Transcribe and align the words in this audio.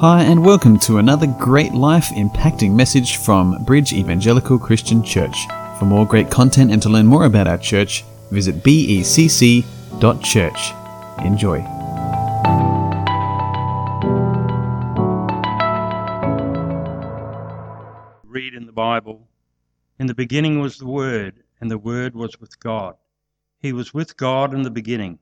Hi, 0.00 0.24
and 0.24 0.44
welcome 0.44 0.78
to 0.80 0.98
another 0.98 1.26
great 1.26 1.72
life 1.72 2.10
impacting 2.10 2.74
message 2.74 3.16
from 3.16 3.64
Bridge 3.64 3.94
Evangelical 3.94 4.58
Christian 4.58 5.02
Church. 5.02 5.46
For 5.78 5.86
more 5.86 6.04
great 6.04 6.30
content 6.30 6.70
and 6.70 6.82
to 6.82 6.90
learn 6.90 7.06
more 7.06 7.24
about 7.24 7.48
our 7.48 7.56
church, 7.56 8.04
visit 8.30 8.56
becc.church. 8.56 9.62
Enjoy. 11.24 11.60
read 18.24 18.52
in 18.52 18.66
the 18.66 18.72
Bible 18.72 19.26
In 19.98 20.08
the 20.08 20.14
beginning 20.14 20.60
was 20.60 20.76
the 20.76 20.86
Word, 20.86 21.42
and 21.58 21.70
the 21.70 21.78
Word 21.78 22.14
was 22.14 22.38
with 22.38 22.60
God. 22.60 22.96
He 23.60 23.72
was 23.72 23.94
with 23.94 24.18
God 24.18 24.52
in 24.52 24.60
the 24.60 24.70
beginning. 24.70 25.20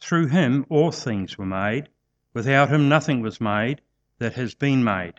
Through 0.00 0.28
him 0.28 0.64
all 0.70 0.90
things 0.90 1.36
were 1.36 1.44
made. 1.44 1.90
Without 2.32 2.70
him 2.70 2.88
nothing 2.88 3.20
was 3.20 3.42
made 3.42 3.82
that 4.20 4.34
has 4.34 4.54
been 4.54 4.84
made. 4.84 5.14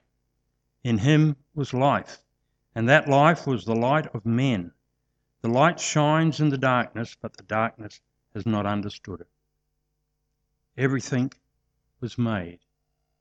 In 0.83 0.99
him 0.99 1.35
was 1.53 1.73
life, 1.73 2.23
and 2.73 2.87
that 2.87 3.09
life 3.09 3.45
was 3.45 3.65
the 3.65 3.75
light 3.75 4.07
of 4.15 4.25
men. 4.25 4.71
The 5.41 5.49
light 5.49 5.79
shines 5.79 6.39
in 6.39 6.49
the 6.49 6.57
darkness, 6.57 7.17
but 7.21 7.35
the 7.35 7.43
darkness 7.43 7.99
has 8.33 8.45
not 8.45 8.65
understood 8.65 9.21
it. 9.21 9.27
Everything 10.77 11.33
was 11.99 12.17
made 12.17 12.59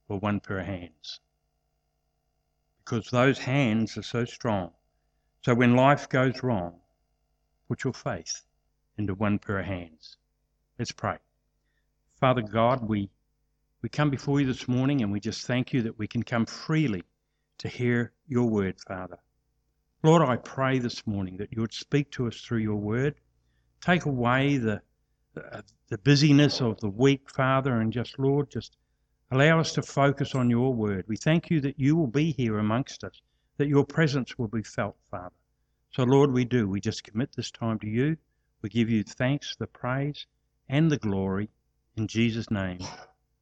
for 0.07 0.19
one 0.19 0.38
pair 0.38 0.61
of 0.61 0.66
hands 0.66 1.21
because 2.91 3.10
those 3.10 3.38
hands 3.38 3.97
are 3.97 4.02
so 4.02 4.24
strong. 4.24 4.73
So 5.43 5.55
when 5.55 5.77
life 5.77 6.09
goes 6.09 6.43
wrong, 6.43 6.80
put 7.69 7.85
your 7.85 7.93
faith 7.93 8.43
into 8.99 9.15
one 9.15 9.38
pair 9.38 9.60
of 9.60 9.66
hands. 9.66 10.16
Let's 10.79 10.93
pray. 10.93 11.19
Father 12.19 12.43
God, 12.43 12.87
we, 12.87 13.09
we 13.83 13.89
come 13.89 14.11
before 14.11 14.41
you 14.41 14.47
this 14.47 14.69
morning 14.69 15.02
and 15.02 15.11
we 15.11 15.20
just 15.20 15.47
thank 15.47 15.73
you 15.73 15.83
that 15.83 15.98
we 15.98 16.07
can 16.07 16.23
come 16.23 16.45
freely 16.45 17.02
to 17.59 17.69
hear 17.69 18.12
your 18.27 18.45
word, 18.46 18.79
Father. 18.80 19.18
Lord, 20.02 20.23
I 20.23 20.37
pray 20.37 20.79
this 20.79 21.07
morning 21.07 21.38
that 21.38 21.52
you 21.52 21.60
would 21.63 21.73
speak 21.73 22.10
to 22.13 22.27
us 22.27 22.40
through 22.40 22.59
your 22.59 22.77
word. 22.77 23.15
Take 23.80 24.05
away 24.05 24.59
the, 24.59 24.82
the, 25.35 25.65
the 25.88 25.99
busyness 25.99 26.60
of 26.60 26.79
the 26.80 26.90
week, 26.90 27.30
Father, 27.30 27.80
and 27.80 27.93
just, 27.93 28.18
Lord, 28.18 28.51
just 28.51 28.77
allow 29.30 29.60
us 29.60 29.73
to 29.74 29.83
focus 29.83 30.35
on 30.35 30.51
your 30.51 30.74
word. 30.74 31.05
We 31.09 31.16
thank 31.16 31.51
you 31.51 31.60
that 31.62 31.79
you 31.79 31.96
will 31.96 32.07
be 32.07 32.33
here 32.33 32.59
amongst 32.59 33.05
us, 33.05 33.21
that 33.57 33.68
your 33.68 33.85
presence 33.85 34.38
will 34.38 34.49
be 34.49 34.62
felt, 34.62 34.96
Father. 35.10 35.35
So, 35.93 36.05
Lord, 36.05 36.33
we 36.33 36.45
do. 36.45 36.68
We 36.68 36.80
just 36.80 37.05
commit 37.05 37.30
this 37.35 37.51
time 37.51 37.79
to 37.80 37.88
you. 37.88 38.16
We 38.62 38.68
give 38.68 38.90
you 38.90 39.05
thanks, 39.05 39.57
the 39.57 39.66
praise, 39.66 40.27
and 40.68 40.90
the 40.90 40.99
glory. 40.99 41.49
In 41.96 42.07
Jesus' 42.07 42.51
name, 42.51 42.80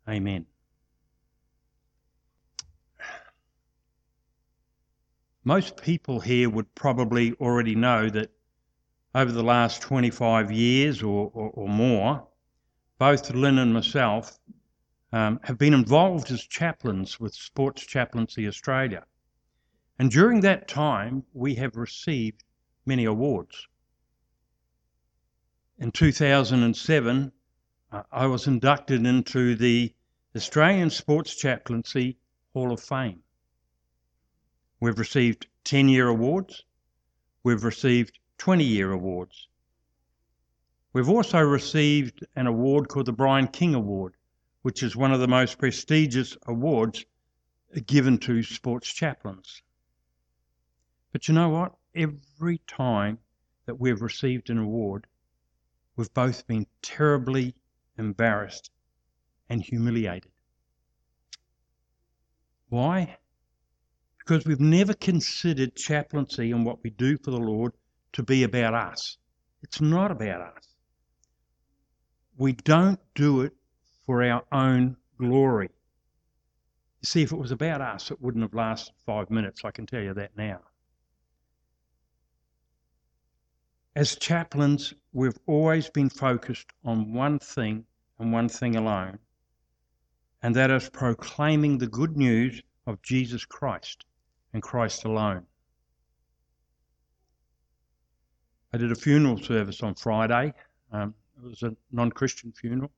amen. 0.09 0.47
Most 5.45 5.81
people 5.81 6.21
here 6.21 6.51
would 6.51 6.75
probably 6.75 7.33
already 7.35 7.75
know 7.75 8.09
that 8.11 8.31
over 9.15 9.33
the 9.33 9.43
last 9.43 9.81
25 9.83 10.51
years 10.51 11.03
or, 11.03 11.31
or, 11.33 11.51
or 11.51 11.69
more, 11.69 12.27
both 12.99 13.31
Lynn 13.31 13.59
and 13.59 13.73
myself 13.73 14.39
um, 15.13 15.41
have 15.43 15.57
been 15.57 15.75
involved 15.75 16.31
as 16.31 16.43
chaplains 16.43 17.19
with 17.19 17.35
Sports 17.35 17.87
Chaplaincy 17.87 18.47
Australia. 18.47 19.05
And 19.99 20.11
during 20.11 20.41
that 20.43 20.69
time, 20.69 21.25
we 21.33 21.55
have 21.57 21.77
received 21.77 22.45
many 22.85 23.07
awards. 23.07 23.67
In 25.79 25.93
2007, 25.93 27.33
uh, 27.91 28.03
I 28.13 28.27
was 28.27 28.47
inducted 28.47 29.07
into 29.07 29.55
the 29.55 29.95
Australian 30.39 30.89
Sports 30.89 31.35
Chaplaincy 31.35 32.17
Hall 32.53 32.71
of 32.71 32.81
Fame. 32.81 33.25
We've 34.79 34.97
received 34.97 35.49
10 35.65 35.89
year 35.89 36.07
awards, 36.07 36.63
we've 37.43 37.65
received 37.65 38.21
20 38.39 38.63
year 38.63 38.93
awards. 38.93 39.49
We've 40.93 41.09
also 41.09 41.41
received 41.41 42.25
an 42.37 42.47
award 42.47 42.89
called 42.89 43.07
the 43.07 43.13
Brian 43.13 43.49
King 43.49 43.75
Award, 43.75 44.15
which 44.63 44.85
is 44.85 44.95
one 44.95 45.11
of 45.11 45.19
the 45.19 45.27
most 45.27 45.59
prestigious 45.59 46.37
awards 46.47 47.05
given 47.85 48.17
to 48.19 48.45
sports 48.45 48.93
chaplains. 48.93 49.61
But 51.11 51.27
you 51.27 51.35
know 51.35 51.49
what? 51.49 51.75
Every 51.97 52.59
time 52.69 53.19
that 53.67 53.81
we've 53.81 54.01
received 54.01 54.51
an 54.51 54.59
award, 54.59 55.09
we've 55.97 56.15
both 56.15 56.47
been 56.47 56.69
terribly 56.81 57.57
embarrassed 57.99 58.71
and 59.49 59.63
humiliated. 59.63 60.31
Why? 62.69 63.17
Because 64.19 64.45
we've 64.45 64.61
never 64.61 64.95
considered 64.95 65.75
chaplaincy 65.75 66.53
and 66.53 66.65
what 66.67 66.83
we 66.83 66.91
do 66.91 67.17
for 67.17 67.31
the 67.31 67.39
Lord 67.39 67.73
to 68.13 68.23
be 68.23 68.43
about 68.43 68.75
us. 68.75 69.17
It's 69.63 69.81
not 69.81 70.11
about 70.11 70.41
us. 70.41 70.69
We 72.37 72.53
don't 72.53 73.01
do 73.15 73.41
it 73.41 73.53
for 74.05 74.23
our 74.23 74.45
own 74.53 74.97
glory. 75.19 75.71
You 77.01 77.07
see, 77.07 77.23
if 77.23 77.33
it 77.33 77.37
was 77.37 77.51
about 77.51 77.81
us, 77.81 78.11
it 78.11 78.21
wouldn't 78.21 78.43
have 78.43 78.55
lasted 78.55 78.95
five 79.07 79.31
minutes, 79.31 79.65
I 79.65 79.71
can 79.71 79.87
tell 79.87 80.03
you 80.03 80.15
that 80.15 80.37
now. 80.37 80.61
As 83.97 84.15
chaplains, 84.17 84.95
we've 85.13 85.39
always 85.47 85.91
been 85.91 86.09
focused 86.09 86.71
on 86.85 87.13
one 87.13 87.39
thing 87.39 87.85
and 88.19 88.33
one 88.33 88.49
thing 88.49 88.77
alone, 88.77 89.19
and 90.43 90.55
that 90.55 90.71
is 90.71 90.89
proclaiming 90.89 91.79
the 91.79 91.87
good 91.87 92.17
news 92.17 92.63
of 92.87 93.03
Jesus 93.03 93.45
Christ 93.45 94.05
and 94.53 94.63
Christ 94.63 95.05
alone. 95.05 95.45
I 98.73 98.79
did 98.79 98.93
a 98.93 98.97
funeral 98.97 99.39
service 99.39 99.83
on 99.83 99.95
Friday. 99.95 100.53
Um, 100.93 101.15
it 101.37 101.49
was 101.49 101.63
a 101.63 101.75
non 101.91 102.11
Christian 102.11 102.53
funeral. 102.53 102.91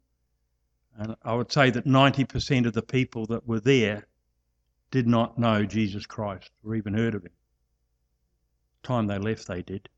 And 0.97 1.17
I 1.23 1.35
would 1.35 1.53
say 1.53 1.71
that 1.71 1.87
90% 1.87 2.67
of 2.67 2.73
the 2.73 2.83
people 2.83 3.27
that 3.27 3.47
were 3.47 3.61
there 3.61 4.07
did 4.91 5.07
not 5.07 5.39
know 5.39 5.65
Jesus 5.65 6.05
Christ 6.05 6.51
or 6.65 6.75
even 6.75 6.95
heard 6.95 7.15
of 7.15 7.25
him. 7.25 7.33
Time 8.83 9.07
they 9.07 9.19
left, 9.19 9.47
they 9.47 9.63
did. 9.63 9.89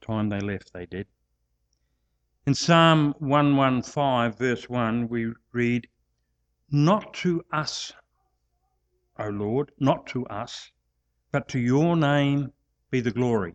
Time 0.00 0.28
they 0.28 0.40
left, 0.40 0.72
they 0.72 0.86
did. 0.86 1.06
In 2.44 2.54
Psalm 2.54 3.14
115, 3.20 4.32
verse 4.32 4.68
1, 4.68 5.06
we 5.08 5.32
read, 5.52 5.86
Not 6.72 7.14
to 7.14 7.44
us, 7.52 7.92
O 9.16 9.28
Lord, 9.28 9.70
not 9.78 10.08
to 10.08 10.26
us, 10.26 10.72
but 11.30 11.46
to 11.50 11.60
your 11.60 11.96
name 11.96 12.52
be 12.90 13.00
the 13.00 13.12
glory 13.12 13.54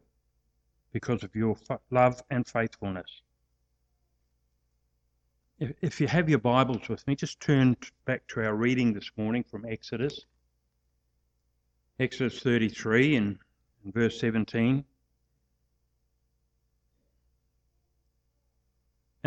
because 0.93 1.21
of 1.23 1.35
your 1.35 1.57
love 1.91 2.23
and 2.29 2.47
faithfulness. 2.47 3.21
If, 5.59 5.73
if 5.81 5.99
you 5.99 6.07
have 6.07 6.29
your 6.29 6.39
Bibles 6.39 6.87
with 6.87 7.05
me, 7.07 7.15
just 7.15 7.41
turn 7.41 7.75
back 8.05 8.25
to 8.29 8.45
our 8.45 8.55
reading 8.55 8.93
this 8.93 9.11
morning 9.17 9.43
from 9.43 9.65
Exodus. 9.65 10.25
Exodus 11.99 12.39
33 12.39 13.17
and, 13.17 13.39
verse 13.83 14.17
17. 14.21 14.85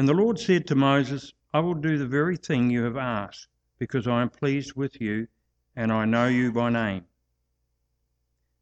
And 0.00 0.08
the 0.08 0.14
Lord 0.14 0.38
said 0.38 0.66
to 0.68 0.74
Moses, 0.74 1.34
I 1.52 1.60
will 1.60 1.74
do 1.74 1.98
the 1.98 2.06
very 2.06 2.38
thing 2.38 2.70
you 2.70 2.84
have 2.84 2.96
asked, 2.96 3.48
because 3.78 4.06
I 4.06 4.22
am 4.22 4.30
pleased 4.30 4.72
with 4.72 4.98
you, 4.98 5.28
and 5.76 5.92
I 5.92 6.06
know 6.06 6.26
you 6.26 6.52
by 6.52 6.70
name. 6.70 7.04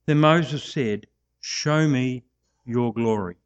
Then 0.07 0.19
Moses 0.19 0.65
said, 0.65 1.07
Show 1.39 1.87
me 1.87 2.25
your 2.65 2.93
glory. 2.93 3.37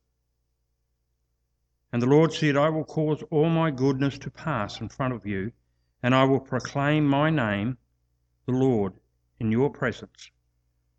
And 1.93 2.01
the 2.01 2.07
Lord 2.07 2.33
said, 2.33 2.57
I 2.57 2.71
will 2.71 2.87
cause 2.87 3.23
all 3.25 3.51
my 3.51 3.71
goodness 3.71 4.17
to 4.21 4.31
pass 4.31 4.81
in 4.81 4.89
front 4.89 5.13
of 5.13 5.27
you, 5.27 5.53
and 6.03 6.15
I 6.15 6.25
will 6.25 6.41
proclaim 6.41 7.07
my 7.07 7.29
name, 7.29 7.77
the 8.47 8.53
Lord, 8.53 8.95
in 9.39 9.53
your 9.53 9.69
presence. 9.69 10.31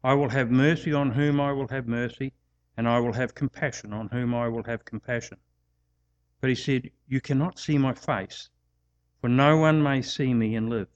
I 0.03 0.13
will 0.13 0.29
have 0.29 0.51
mercy 0.51 0.93
on 0.93 1.09
whom 1.09 1.41
I 1.41 1.53
will 1.53 1.69
have 1.69 1.87
mercy, 1.87 2.33
and 2.77 2.87
I 2.87 2.99
will 2.99 3.13
have 3.13 3.33
compassion 3.33 3.93
on 3.93 4.09
whom 4.09 4.35
I 4.35 4.47
will 4.47 4.65
have 4.65 4.85
compassion. 4.85 5.39
But 6.43 6.49
he 6.49 6.55
said, 6.55 6.91
You 7.07 7.21
cannot 7.21 7.57
see 7.57 7.77
my 7.77 7.93
face, 7.93 8.49
for 9.21 9.29
no 9.29 9.55
one 9.55 9.81
may 9.81 10.01
see 10.01 10.33
me 10.33 10.55
and 10.55 10.69
live. 10.69 10.89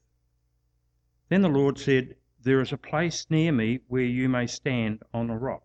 Then 1.29 1.41
the 1.41 1.47
Lord 1.47 1.77
said, 1.77 2.17
There 2.38 2.59
is 2.59 2.73
a 2.73 2.77
place 2.77 3.25
near 3.29 3.53
me 3.53 3.79
where 3.88 4.03
you 4.03 4.27
may 4.27 4.45
stand 4.47 5.03
on 5.13 5.29
a 5.29 5.38
rock. 5.38 5.63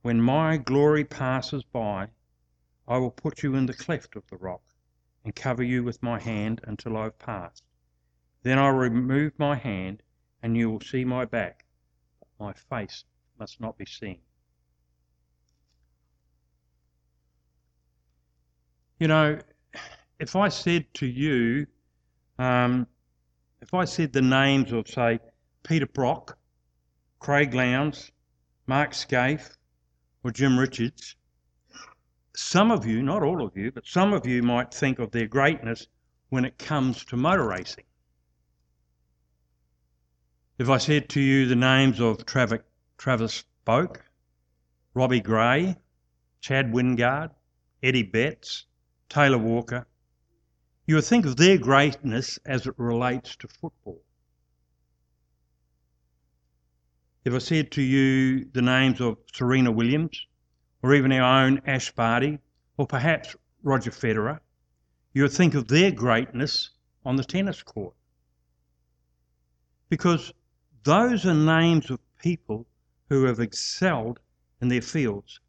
When 0.00 0.22
my 0.22 0.56
glory 0.56 1.04
passes 1.04 1.64
by, 1.64 2.08
I 2.88 2.96
will 2.96 3.10
put 3.10 3.42
you 3.42 3.54
in 3.54 3.66
the 3.66 3.74
cleft 3.74 4.16
of 4.16 4.26
the 4.28 4.38
rock, 4.38 4.62
and 5.22 5.36
cover 5.36 5.62
you 5.62 5.84
with 5.84 6.02
my 6.02 6.18
hand 6.18 6.62
until 6.64 6.96
I 6.96 7.04
have 7.04 7.18
passed. 7.18 7.62
Then 8.42 8.58
I 8.58 8.70
will 8.70 8.78
remove 8.78 9.38
my 9.38 9.56
hand, 9.56 10.02
and 10.42 10.56
you 10.56 10.70
will 10.70 10.80
see 10.80 11.04
my 11.04 11.26
back, 11.26 11.66
but 12.20 12.28
my 12.40 12.52
face 12.54 13.04
must 13.38 13.60
not 13.60 13.76
be 13.76 13.84
seen. 13.84 14.22
You 18.98 19.08
know, 19.08 19.38
if 20.18 20.36
I 20.36 20.48
said 20.48 20.86
to 20.94 21.06
you, 21.06 21.66
um, 22.38 22.86
if 23.60 23.74
I 23.74 23.84
said 23.84 24.12
the 24.12 24.22
names 24.22 24.72
of, 24.72 24.88
say, 24.88 25.18
Peter 25.64 25.86
Brock, 25.86 26.38
Craig 27.18 27.52
Lowndes, 27.52 28.10
Mark 28.66 28.92
Skaife, 28.92 29.54
or 30.24 30.30
Jim 30.30 30.58
Richards, 30.58 31.14
some 32.34 32.70
of 32.70 32.86
you, 32.86 33.02
not 33.02 33.22
all 33.22 33.44
of 33.44 33.54
you, 33.54 33.70
but 33.70 33.86
some 33.86 34.14
of 34.14 34.26
you 34.26 34.42
might 34.42 34.72
think 34.72 34.98
of 34.98 35.10
their 35.10 35.26
greatness 35.26 35.88
when 36.30 36.46
it 36.46 36.56
comes 36.56 37.04
to 37.06 37.16
motor 37.16 37.46
racing. 37.46 37.84
If 40.58 40.70
I 40.70 40.78
said 40.78 41.10
to 41.10 41.20
you 41.20 41.46
the 41.46 41.54
names 41.54 42.00
of 42.00 42.24
Travis, 42.24 42.60
Travis 42.96 43.44
Boak, 43.66 43.98
Robbie 44.94 45.20
Gray, 45.20 45.76
Chad 46.40 46.72
Wingard, 46.72 47.30
Eddie 47.82 48.02
Betts, 48.02 48.64
Taylor 49.08 49.38
Walker, 49.38 49.86
you 50.86 50.94
would 50.94 51.04
think 51.04 51.26
of 51.26 51.36
their 51.36 51.58
greatness 51.58 52.38
as 52.44 52.66
it 52.66 52.74
relates 52.76 53.36
to 53.36 53.48
football. 53.48 54.02
If 57.24 57.34
I 57.34 57.38
said 57.38 57.72
to 57.72 57.82
you 57.82 58.44
the 58.52 58.62
names 58.62 59.00
of 59.00 59.18
Serena 59.32 59.72
Williams, 59.72 60.26
or 60.82 60.94
even 60.94 61.10
our 61.12 61.44
own 61.44 61.60
Ash 61.66 61.90
Barty, 61.90 62.38
or 62.76 62.86
perhaps 62.86 63.34
Roger 63.62 63.90
Federer, 63.90 64.40
you 65.12 65.22
would 65.22 65.32
think 65.32 65.54
of 65.54 65.66
their 65.66 65.90
greatness 65.90 66.70
on 67.04 67.16
the 67.16 67.24
tennis 67.24 67.62
court. 67.62 67.94
Because 69.88 70.32
those 70.84 71.26
are 71.26 71.34
names 71.34 71.90
of 71.90 71.98
people 72.22 72.66
who 73.08 73.24
have 73.24 73.40
excelled 73.40 74.20
in 74.60 74.68
their 74.68 74.82
fields 74.82 75.40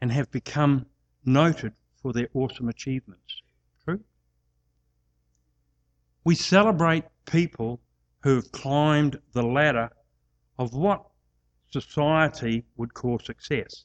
and 0.00 0.10
have 0.10 0.30
become 0.30 0.86
noted 1.24 1.74
for 2.02 2.12
their 2.12 2.28
awesome 2.34 2.68
achievements. 2.68 3.42
True? 3.84 4.00
We 6.24 6.34
celebrate 6.34 7.04
people 7.26 7.80
who 8.22 8.36
have 8.36 8.52
climbed 8.52 9.18
the 9.32 9.42
ladder 9.42 9.90
of 10.58 10.74
what 10.74 11.06
society 11.70 12.64
would 12.76 12.94
call 12.94 13.18
success. 13.18 13.84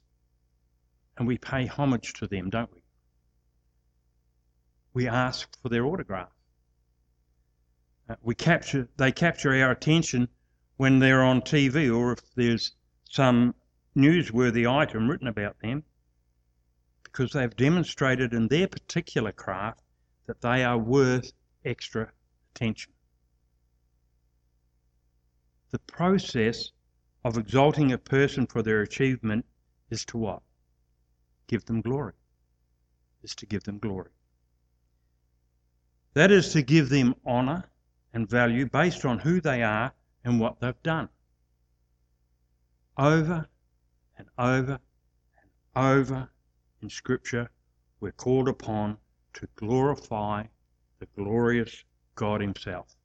And 1.18 1.28
we 1.28 1.38
pay 1.38 1.66
homage 1.66 2.14
to 2.14 2.28
them, 2.28 2.50
don't 2.50 2.74
we? 2.74 2.82
We 4.94 5.08
ask 5.08 5.50
for 5.62 5.70
their 5.70 5.86
autograph. 5.86 6.32
Uh, 8.10 8.16
we 8.22 8.36
capture, 8.36 8.88
they 8.98 9.12
capture 9.12 9.54
our 9.64 9.72
attention 9.72 10.28
when 10.78 11.00
they're 11.00 11.24
on 11.24 11.42
TV 11.42 11.96
or 11.96 12.14
if 12.14 12.20
there's 12.36 12.74
some 13.10 13.56
newsworthy 13.96 14.70
item 14.70 15.10
written 15.10 15.28
about 15.28 15.58
them 15.62 15.84
because 17.16 17.32
they've 17.32 17.56
demonstrated 17.56 18.34
in 18.34 18.50
their 18.50 18.68
particular 18.68 19.32
craft 19.32 19.82
that 20.28 20.42
they 20.42 20.66
are 20.66 20.78
worth 20.78 21.32
extra 21.64 22.12
attention. 22.52 22.92
The 25.72 25.80
process 25.80 26.72
of 27.24 27.38
exalting 27.38 27.94
a 27.94 27.98
person 27.98 28.46
for 28.46 28.62
their 28.62 28.82
achievement 28.82 29.46
is 29.90 30.04
to 30.06 30.18
what? 30.18 30.42
Give 31.48 31.64
them 31.64 31.80
glory. 31.80 32.14
Is 33.24 33.34
to 33.36 33.46
give 33.46 33.64
them 33.64 33.80
glory. 33.80 34.10
That 36.16 36.32
is 36.32 36.52
to 36.52 36.62
give 36.62 36.90
them 36.90 37.16
honour 37.26 37.64
and 38.14 38.30
value 38.30 38.66
based 38.66 39.06
on 39.06 39.20
who 39.20 39.40
they 39.40 39.64
are 39.64 39.94
and 40.26 40.38
what 40.38 40.60
they've 40.60 40.84
done. 40.84 41.08
Over 42.98 43.48
and 44.18 44.28
over 44.38 44.80
and 45.38 45.50
over 45.76 46.30
in 46.86 46.90
Scripture, 46.92 47.50
we're 48.00 48.12
called 48.12 48.48
upon 48.48 48.96
to 49.34 49.48
glorify 49.56 50.44
the 51.00 51.08
glorious 51.16 51.84
God 52.14 52.42
Himself. 52.42 52.96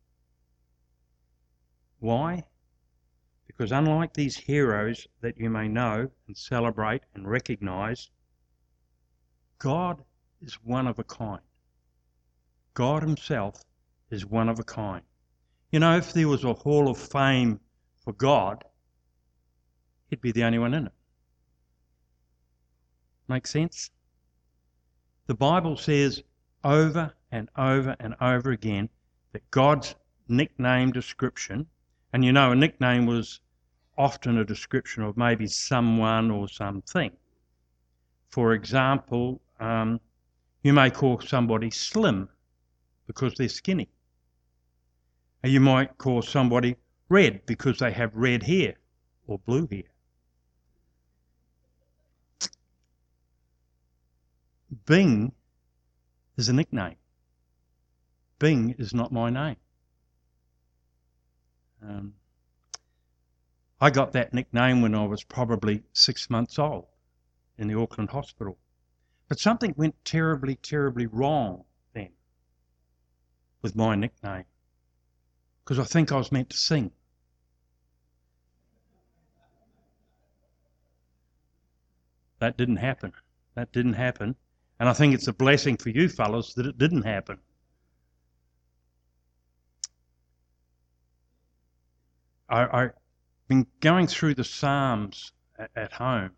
Why? 1.99 2.45
Because 3.47 3.73
unlike 3.73 4.13
these 4.13 4.37
heroes 4.37 5.07
that 5.23 5.39
you 5.39 5.49
may 5.49 5.67
know 5.67 6.11
and 6.27 6.37
celebrate 6.37 7.01
and 7.15 7.27
recognize, 7.27 8.11
God 9.59 10.05
is 10.43 10.63
one 10.63 10.87
of 10.87 10.99
a 10.99 11.05
kind. 11.05 11.41
God 12.75 13.03
Himself 13.03 13.65
is 14.11 14.27
one 14.27 14.51
of 14.51 14.59
a 14.59 14.65
kind. 14.65 15.03
You 15.73 15.81
know, 15.81 15.97
if 15.97 16.13
there 16.13 16.29
was 16.29 16.45
a 16.45 16.53
hall 16.53 16.91
of 16.91 16.99
fame 16.99 17.61
for 18.05 18.13
God, 18.13 18.63
He'd 20.11 20.21
be 20.21 20.33
the 20.33 20.45
only 20.45 20.59
one 20.59 20.75
in 20.75 20.87
it. 20.89 20.93
Make 23.31 23.47
sense? 23.47 23.93
The 25.29 25.35
Bible 25.35 25.77
says 25.77 26.21
over 26.65 27.15
and 27.31 27.49
over 27.57 27.95
and 28.01 28.17
over 28.21 28.51
again 28.51 28.89
that 29.31 29.49
God's 29.53 29.95
nickname 30.27 30.91
description, 30.91 31.69
and 32.13 32.25
you 32.25 32.33
know, 32.33 32.51
a 32.51 32.57
nickname 32.57 33.07
was 33.07 33.41
often 33.97 34.37
a 34.37 34.45
description 34.45 35.05
of 35.05 35.17
maybe 35.17 35.47
someone 35.47 36.33
or 36.33 36.49
something. 36.49 37.13
For 38.31 38.53
example, 38.53 39.41
um, 39.61 40.01
you 40.65 40.73
may 40.73 40.91
call 40.91 41.21
somebody 41.21 41.71
slim 41.71 42.29
because 43.07 43.35
they're 43.35 43.49
skinny. 43.49 43.89
You 45.45 45.61
might 45.61 45.99
call 45.99 46.23
somebody 46.23 46.75
red 47.09 47.47
because 47.47 47.79
they 47.79 47.93
have 47.93 48.13
red 48.17 48.43
hair 48.43 48.75
or 49.29 49.39
blue 49.39 49.69
hair. 49.71 49.90
Bing 54.87 55.33
is 56.37 56.49
a 56.49 56.53
nickname. 56.53 56.97
Bing 58.39 58.75
is 58.79 58.95
not 58.95 59.13
my 59.13 59.31
name. 59.31 59.57
Um, 61.83 62.15
I 63.81 63.91
got 63.91 64.13
that 64.13 64.35
nickname 64.35 64.83
when 64.83 64.95
I 64.95 65.07
was 65.07 65.25
probably 65.25 65.83
six 65.93 66.29
months 66.29 66.59
old 66.59 66.87
in 67.57 67.69
the 67.69 67.79
Auckland 67.79 68.11
hospital. 68.11 68.59
But 69.29 69.39
something 69.39 69.75
went 69.77 69.95
terribly, 70.05 70.57
terribly 70.57 71.07
wrong 71.07 71.65
then 71.95 72.11
with 73.63 73.77
my 73.77 73.95
nickname 73.95 74.45
because 75.65 75.79
I 75.79 75.85
think 75.85 76.11
I 76.11 76.17
was 76.17 76.33
meant 76.33 76.51
to 76.51 76.57
sing. 76.57 76.91
That 82.41 82.57
didn't 82.57 82.79
happen. 82.79 83.13
That 83.55 83.71
didn't 83.71 83.93
happen. 83.93 84.35
And 84.81 84.89
I 84.89 84.95
think 84.95 85.13
it's 85.13 85.29
a 85.29 85.33
blessing 85.35 85.77
for 85.77 85.91
you 85.91 86.09
fellows 86.09 86.55
that 86.55 86.65
it 86.65 86.79
didn't 86.79 87.03
happen. 87.03 87.39
I, 92.49 92.81
have 92.81 92.93
been 93.47 93.67
going 93.79 94.09
through 94.09 94.35
the 94.35 94.43
Psalms 94.43 95.33
at, 95.59 95.71
at 95.77 95.93
home, 95.93 96.31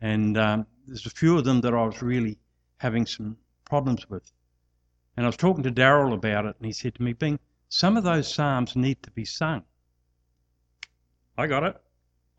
and 0.00 0.36
um, 0.36 0.66
there's 0.86 1.06
a 1.06 1.10
few 1.10 1.38
of 1.38 1.44
them 1.44 1.62
that 1.62 1.72
I 1.72 1.86
was 1.86 2.02
really 2.02 2.36
having 2.78 3.06
some 3.06 3.38
problems 3.64 4.10
with. 4.10 4.30
And 5.16 5.24
I 5.24 5.28
was 5.28 5.36
talking 5.36 5.62
to 5.62 5.70
Daryl 5.70 6.12
about 6.12 6.44
it, 6.44 6.56
and 6.58 6.66
he 6.66 6.72
said 6.72 6.96
to 6.96 7.02
me, 7.02 7.12
Bing, 7.14 7.38
some 7.68 7.96
of 7.96 8.02
those 8.02 8.32
Psalms 8.32 8.76
need 8.76 9.02
to 9.04 9.10
be 9.12 9.24
sung. 9.24 9.62
I 11.38 11.46
got 11.46 11.62
it. 11.62 11.76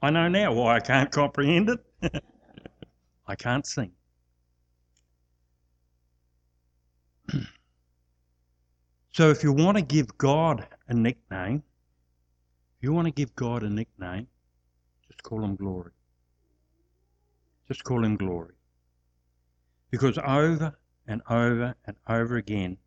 I 0.01 0.11
know 0.11 0.27
now 0.27 0.53
why 0.53 0.75
I 0.75 0.79
can't 0.81 1.09
comprehend 1.09 1.69
it. 1.69 2.23
I 3.27 3.35
can't 3.35 3.65
sing. 3.65 3.93
so 9.11 9.29
if 9.29 9.43
you 9.43 9.51
want 9.53 9.77
to 9.77 9.83
give 9.83 10.17
God 10.17 10.67
a 10.87 10.93
nickname, 10.93 11.63
if 12.77 12.83
you 12.83 12.93
want 12.93 13.07
to 13.07 13.11
give 13.11 13.35
God 13.35 13.63
a 13.63 13.69
nickname, 13.69 14.27
just 15.07 15.23
call 15.23 15.43
him 15.43 15.55
glory. 15.55 15.91
Just 17.67 17.83
call 17.83 18.03
him 18.03 18.17
glory. 18.17 18.53
Because 19.89 20.17
over 20.17 20.77
and 21.07 21.21
over 21.29 21.75
and 21.85 21.95
over 22.07 22.37
again, 22.37 22.77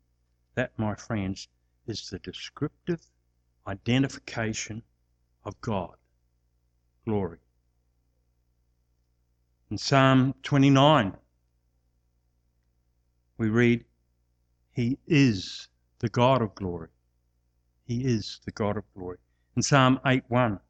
that, 0.55 0.71
my 0.77 0.95
friends, 0.95 1.47
is 1.87 2.09
the 2.09 2.19
descriptive 2.19 3.01
identification 3.67 4.81
of 5.45 5.59
God. 5.61 5.95
Glory. 7.05 7.37
In 9.71 9.77
Psalm 9.77 10.33
29, 10.43 11.13
we 13.37 13.49
read, 13.49 13.85
He 14.77 14.99
is 15.07 15.69
the 15.97 16.07
God 16.07 16.39
of 16.39 16.53
glory. 16.53 16.89
He 17.85 18.05
is 18.05 18.39
the 18.45 18.51
God 18.51 18.77
of 18.77 18.83
glory. 18.93 19.17
In 19.55 19.63
Psalm 19.63 19.99
8:1, 20.05 20.61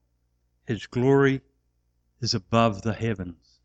His 0.66 0.88
glory 0.88 1.42
is 2.22 2.34
above 2.34 2.84
the 2.84 2.94
heavens. 2.94 3.60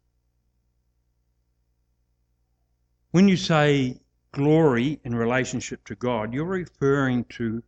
When 3.13 3.29
you 3.29 3.37
say 3.37 4.01
glory 4.33 4.99
in 5.05 5.15
relationship 5.15 5.85
to 5.85 5.95
God, 5.95 6.35
you're 6.35 6.45
referring 6.45 7.25
to 7.39 7.63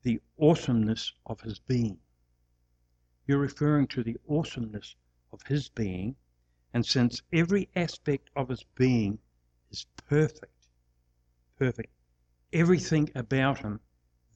the 0.00 0.18
awesomeness 0.40 1.12
of 1.26 1.42
His 1.42 1.58
being. 1.58 1.98
You're 3.26 3.36
referring 3.36 3.86
to 3.88 4.02
the 4.02 4.16
awesomeness 4.30 4.96
of 5.30 5.42
His 5.42 5.68
being, 5.68 6.16
and 6.72 6.86
since 6.86 7.20
every 7.34 7.68
aspect 7.76 8.30
of 8.34 8.48
His 8.48 8.64
being 8.76 9.18
is 9.70 9.84
perfect, 10.08 10.61
perfect, 11.62 11.92
everything 12.52 13.08
about 13.14 13.58
Him 13.58 13.78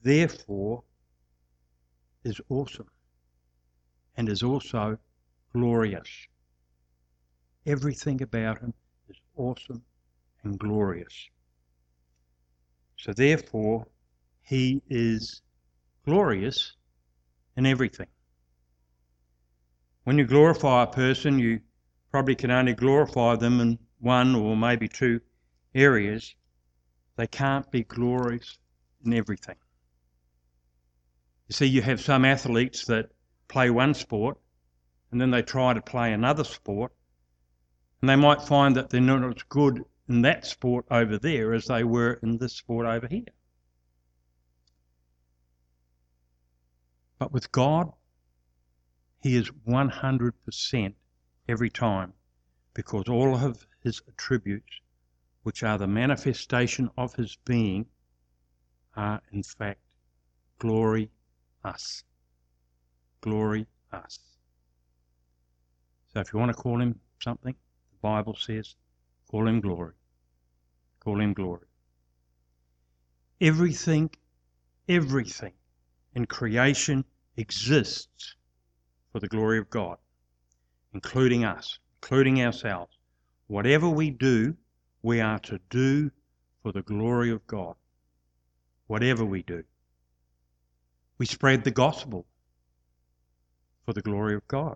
therefore 0.01 0.83
is 2.23 2.39
awesome 2.47 2.87
and 4.15 4.29
is 4.29 4.43
also 4.43 4.97
glorious. 5.51 6.07
Everything 7.65 8.21
about 8.21 8.61
him 8.61 8.73
is 9.09 9.17
awesome 9.35 9.81
and 10.43 10.57
glorious. 10.57 11.29
So, 12.95 13.11
therefore, 13.11 13.85
he 14.41 14.81
is 14.89 15.41
glorious 16.05 16.77
in 17.57 17.65
everything. 17.65 18.07
When 20.05 20.17
you 20.17 20.25
glorify 20.25 20.83
a 20.83 20.87
person, 20.87 21.39
you 21.39 21.59
probably 22.09 22.35
can 22.35 22.51
only 22.51 22.73
glorify 22.73 23.35
them 23.35 23.59
in 23.59 23.77
one 23.99 24.33
or 24.33 24.55
maybe 24.55 24.87
two 24.87 25.19
areas. 25.75 26.33
They 27.17 27.27
can't 27.27 27.69
be 27.69 27.83
glorious 27.83 28.57
in 29.03 29.13
everything. 29.13 29.57
You 31.49 31.53
see, 31.53 31.65
you 31.65 31.81
have 31.81 31.99
some 31.99 32.23
athletes 32.25 32.85
that 32.85 33.11
play 33.47 33.69
one 33.69 33.93
sport 33.93 34.37
and 35.11 35.21
then 35.21 35.31
they 35.31 35.41
try 35.41 35.73
to 35.73 35.81
play 35.81 36.11
another 36.11 36.43
sport, 36.43 36.91
and 38.01 38.09
they 38.09 38.15
might 38.15 38.41
find 38.41 38.75
that 38.75 38.89
they're 38.89 39.01
not 39.01 39.23
as 39.23 39.43
good 39.43 39.83
in 40.07 40.21
that 40.21 40.45
sport 40.45 40.85
over 40.91 41.17
there 41.17 41.53
as 41.53 41.65
they 41.65 41.83
were 41.83 42.19
in 42.21 42.37
this 42.37 42.53
sport 42.53 42.85
over 42.85 43.07
here. 43.07 43.25
But 47.17 47.31
with 47.31 47.51
God, 47.51 47.91
He 49.21 49.35
is 49.35 49.49
100% 49.67 50.93
every 51.49 51.69
time 51.69 52.13
because 52.73 53.07
all 53.07 53.35
of 53.35 53.65
His 53.81 54.01
attributes, 54.07 54.81
which 55.47 55.63
are 55.63 55.77
the 55.77 55.87
manifestation 55.87 56.89
of 56.97 57.15
His 57.15 57.37
being, 57.45 57.85
are 58.97 59.21
in 59.31 59.41
fact 59.41 59.79
glory 60.59 61.09
us. 61.63 62.03
Glory 63.21 63.65
us. 63.93 64.19
So 66.11 66.19
if 66.19 66.33
you 66.33 66.39
want 66.39 66.51
to 66.53 66.61
call 66.61 66.81
Him 66.81 66.99
something, 67.23 67.53
the 67.53 67.97
Bible 68.01 68.35
says, 68.35 68.75
call 69.31 69.47
Him 69.47 69.61
glory. 69.61 69.93
Call 70.99 71.21
Him 71.21 71.31
glory. 71.31 71.67
Everything, 73.39 74.09
everything 74.89 75.53
in 76.13 76.25
creation 76.25 77.05
exists 77.37 78.35
for 79.13 79.21
the 79.21 79.29
glory 79.29 79.59
of 79.59 79.69
God, 79.69 79.97
including 80.93 81.45
us, 81.45 81.79
including 82.01 82.43
ourselves. 82.43 82.91
Whatever 83.47 83.87
we 83.87 84.09
do, 84.09 84.57
we 85.07 85.21
are 85.21 85.39
to 85.39 85.57
do 85.69 86.11
for 86.61 86.73
the 86.73 86.81
glory 86.81 87.31
of 87.31 87.47
God. 87.47 87.75
Whatever 88.87 89.23
we 89.23 89.41
do. 89.41 89.63
We 91.17 91.25
spread 91.25 91.63
the 91.63 91.71
gospel 91.71 92.25
for 93.85 93.93
the 93.93 94.01
glory 94.01 94.35
of 94.35 94.45
God. 94.49 94.75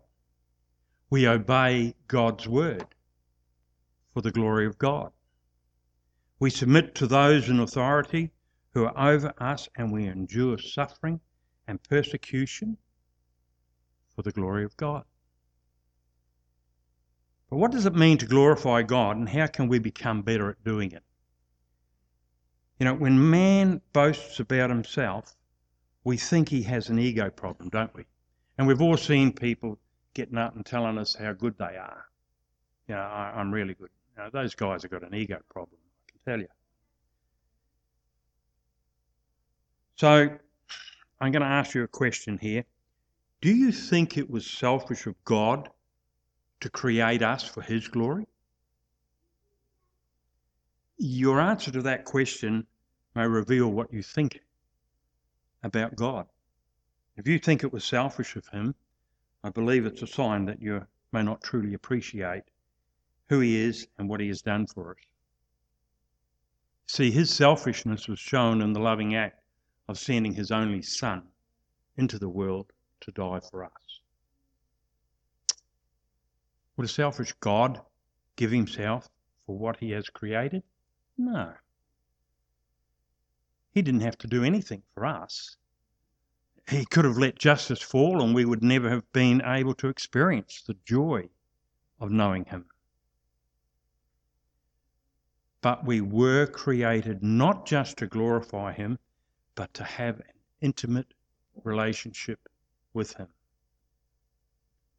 We 1.10 1.28
obey 1.28 1.96
God's 2.08 2.48
word 2.48 2.88
for 4.14 4.22
the 4.22 4.32
glory 4.32 4.66
of 4.66 4.78
God. 4.78 5.12
We 6.40 6.50
submit 6.50 6.96
to 6.96 7.08
those 7.08 7.50
in 7.50 7.60
authority 7.60 8.32
who 8.74 8.86
are 8.86 9.14
over 9.14 9.34
us 9.38 9.68
and 9.76 9.92
we 9.92 10.08
endure 10.08 10.58
suffering 10.58 11.20
and 11.68 11.84
persecution 11.84 12.78
for 14.16 14.22
the 14.22 14.32
glory 14.32 14.64
of 14.64 14.78
God. 14.78 15.04
But 17.52 17.58
what 17.58 17.72
does 17.72 17.86
it 17.86 17.94
mean 17.94 18.18
to 18.20 18.26
glorify 18.26 18.82
God 18.82 19.18
and 19.18 19.28
how 19.28 19.46
can 19.46 19.68
we 19.68 19.78
become 19.78 20.22
better 20.22 20.50
at 20.50 20.64
doing 20.64 20.94
it? 20.94 21.04
You 22.80 22.86
know, 22.86 22.94
when 22.94 23.30
man 23.30 23.82
boasts 23.92 24.40
about 24.40 24.70
himself, 24.70 25.36
we 26.06 26.16
think 26.16 26.48
he 26.48 26.64
has 26.64 26.88
an 26.88 26.98
ego 26.98 27.30
problem, 27.30 27.68
don't 27.68 27.94
we? 27.94 28.06
And 28.58 28.68
we've 28.68 28.82
all 28.82 28.96
seen 28.96 29.34
people 29.34 29.78
getting 30.14 30.38
up 30.38 30.56
and 30.56 30.66
telling 30.66 30.98
us 30.98 31.14
how 31.14 31.34
good 31.34 31.58
they 31.58 31.76
are. 31.76 32.06
You 32.88 32.96
know, 32.96 33.02
I, 33.02 33.42
am 33.42 33.54
really 33.54 33.74
good. 33.74 33.90
You 34.16 34.24
know, 34.24 34.30
those 34.32 34.56
guys 34.56 34.84
have 34.84 34.92
got 34.92 35.04
an 35.04 35.14
ego 35.14 35.42
problem, 35.50 35.78
I 36.08 36.12
can 36.12 36.20
tell 36.24 36.40
you. 36.40 36.48
So 39.98 40.30
I'm 41.20 41.32
going 41.34 41.42
to 41.42 41.48
ask 41.48 41.76
you 41.76 41.84
a 41.84 41.88
question 41.88 42.38
here. 42.38 42.64
Do 43.42 43.54
you 43.54 43.74
think 43.74 44.18
it 44.18 44.30
was 44.30 44.46
selfish 44.48 45.06
of 45.06 45.22
God 45.26 45.70
to 46.62 46.70
create 46.70 47.22
us 47.22 47.44
for 47.44 47.62
His 47.62 47.88
glory? 47.88 48.26
Your 50.98 51.40
answer 51.40 51.72
to 51.72 51.82
that 51.84 52.06
question 52.06 52.66
may 53.16 53.28
reveal 53.28 53.68
what 53.68 53.94
you 53.94 54.02
think 54.02 54.40
about 55.64 55.96
God. 55.96 56.28
If 57.18 57.28
you 57.28 57.38
think 57.40 57.64
it 57.64 57.74
was 57.74 57.84
selfish 57.84 58.36
of 58.36 58.48
Him, 58.48 58.76
I 59.44 59.50
believe 59.50 59.86
it's 59.86 60.02
a 60.02 60.08
sign 60.08 60.46
that 60.46 60.62
you 60.62 60.86
may 61.12 61.24
not 61.24 61.44
truly 61.44 61.74
appreciate 61.74 62.44
who 63.30 63.40
He 63.40 63.62
is 63.62 63.88
and 63.98 64.08
what 64.08 64.20
He 64.22 64.28
has 64.30 64.42
done 64.42 64.68
for 64.68 64.92
us. 64.92 64.98
See, 66.88 67.12
His 67.12 67.30
selfishness 67.34 68.08
was 68.08 68.20
shown 68.20 68.62
in 68.62 68.74
the 68.74 68.80
loving 68.80 69.16
act 69.16 69.42
of 69.92 70.00
sending 70.00 70.34
his 70.34 70.52
only 70.52 70.82
Son 70.82 71.22
into 71.98 72.18
the 72.18 72.30
world 72.30 72.72
to 73.02 73.12
die 73.12 73.42
for 73.52 73.66
us. 73.66 73.81
Would 76.82 76.90
a 76.90 76.94
selfish 76.94 77.32
God 77.34 77.80
give 78.38 78.50
himself 78.50 79.08
for 79.46 79.56
what 79.56 79.78
he 79.78 79.92
has 79.92 80.10
created? 80.10 80.64
No. 81.16 81.54
He 83.72 83.84
didn't 83.84 84.02
have 84.02 84.18
to 84.18 84.28
do 84.28 84.44
anything 84.44 84.82
for 84.96 85.06
us. 85.06 85.58
He 86.68 86.86
could 86.86 87.06
have 87.06 87.20
let 87.20 87.38
justice 87.38 87.84
fall 87.84 88.24
and 88.24 88.34
we 88.34 88.46
would 88.46 88.64
never 88.64 88.90
have 88.90 89.14
been 89.14 89.44
able 89.46 89.76
to 89.76 89.90
experience 89.90 90.64
the 90.66 90.76
joy 90.84 91.30
of 92.00 92.10
knowing 92.10 92.46
him. 92.46 92.66
But 95.62 95.86
we 95.86 96.02
were 96.02 96.48
created 96.48 97.22
not 97.22 97.68
just 97.68 97.98
to 97.98 98.08
glorify 98.08 98.72
him, 98.72 98.98
but 99.54 99.72
to 99.76 99.84
have 99.84 100.20
an 100.20 100.34
intimate 100.62 101.14
relationship 101.64 102.50
with 102.92 103.14
Him. 103.18 103.28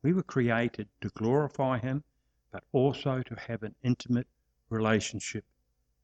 We 0.02 0.12
were 0.12 0.24
created 0.24 0.88
to 1.00 1.10
glorify 1.10 1.78
Him, 1.78 2.02
but 2.50 2.64
also 2.72 3.22
to 3.22 3.34
have 3.36 3.62
an 3.62 3.76
intimate 3.84 4.26
relationship 4.68 5.44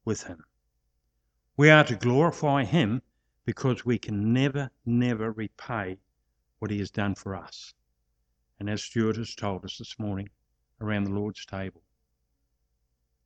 with 0.04 0.22
Him. 0.22 0.44
We 1.56 1.70
are 1.70 1.82
to 1.82 1.96
glorify 1.96 2.64
Him 2.64 3.02
because 3.44 3.84
we 3.84 3.98
can 3.98 4.32
never, 4.32 4.70
never 4.86 5.32
repay 5.32 5.98
what 6.60 6.70
He 6.70 6.78
has 6.78 6.92
done 6.92 7.16
for 7.16 7.34
us. 7.34 7.74
And 8.60 8.70
as 8.70 8.82
Stuart 8.82 9.16
has 9.16 9.34
told 9.34 9.64
us 9.64 9.78
this 9.78 9.98
morning 9.98 10.30
around 10.80 11.04
the 11.04 11.12
Lord's 11.12 11.44
table, 11.44 11.82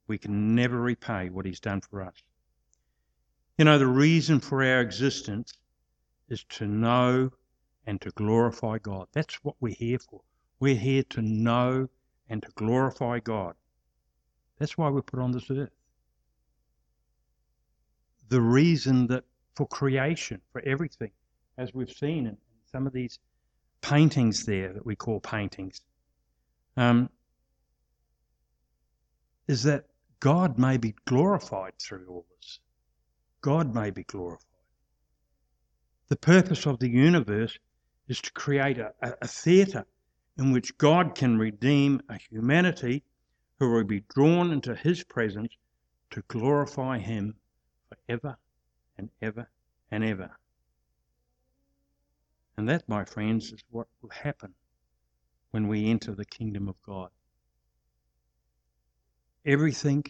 we 0.07 0.17
can 0.17 0.55
never 0.55 0.81
repay 0.81 1.29
what 1.29 1.45
He's 1.45 1.61
done 1.61 1.83
for 1.83 2.03
us. 2.03 2.23
You 3.59 3.67
know, 3.67 3.79
the 3.79 3.87
reason 3.87 4.41
for 4.41 4.65
our 4.65 4.81
existence 4.81 5.53
is 6.29 6.45
to 6.45 6.67
know 6.67 7.31
and 7.87 8.01
to 8.01 8.11
glorify 8.13 8.79
God. 8.79 9.09
That's 9.13 9.35
what 9.45 9.57
we're 9.61 9.75
here 9.75 9.99
for. 9.99 10.23
We're 10.63 10.77
here 10.77 11.03
to 11.11 11.23
know 11.23 11.89
and 12.29 12.41
to 12.41 12.49
glorify 12.55 13.19
God. 13.19 13.57
That's 14.61 14.79
why 14.79 14.91
we're 14.91 15.03
put 15.03 15.19
on 15.19 15.33
this 15.33 15.51
earth. 15.51 15.75
The 18.29 18.41
reason 18.41 19.09
that 19.09 19.25
for 19.57 19.67
creation, 19.67 20.41
for 20.53 20.63
everything, 20.65 21.11
as 21.59 21.75
we've 21.75 21.91
seen 21.91 22.29
in 22.29 22.37
some 22.71 22.87
of 22.87 22.93
these 22.93 23.19
paintings 23.81 24.47
there 24.47 24.73
that 24.73 24.87
we 24.87 24.95
call 24.95 25.19
paintings, 25.19 25.81
um, 26.77 27.11
is 29.49 29.65
that 29.65 29.87
God 30.21 30.61
may 30.61 30.77
be 30.77 30.95
glorified 31.07 31.73
through 31.81 32.07
all 32.09 32.27
this. 32.37 32.61
God 33.41 33.75
may 33.75 33.91
be 33.91 34.05
glorified. 34.05 34.47
The 36.07 36.15
purpose 36.15 36.67
of 36.67 36.79
the 36.79 36.89
universe 36.89 37.59
is 38.07 38.21
to 38.21 38.31
create 38.31 38.79
a, 38.79 38.93
a, 39.03 39.15
a 39.23 39.27
theatre 39.27 39.87
in 40.37 40.53
which 40.53 40.77
God 40.79 41.15
can 41.15 41.39
redeem 41.39 42.01
a 42.09 42.17
humanity 42.17 43.03
who 43.59 43.71
will 43.71 43.85
be 43.85 44.05
drawn 44.15 44.51
into 44.51 44.75
his 44.75 45.05
presence 45.05 45.57
to 46.11 46.23
glorify 46.29 46.99
him 46.99 47.35
forever 47.89 48.37
and 48.99 49.11
ever 49.21 49.49
and 49.91 50.05
ever. 50.05 50.31
And 52.57 52.69
that, 52.69 52.89
my 52.89 53.05
friends, 53.05 53.53
is 53.53 53.63
what 53.71 53.89
will 54.01 54.11
happen 54.11 54.55
when 55.51 55.69
we 55.69 55.91
enter 55.91 56.15
the 56.15 56.25
kingdom 56.25 56.69
of 56.69 56.81
God. 56.83 57.11
Everything 59.45 60.05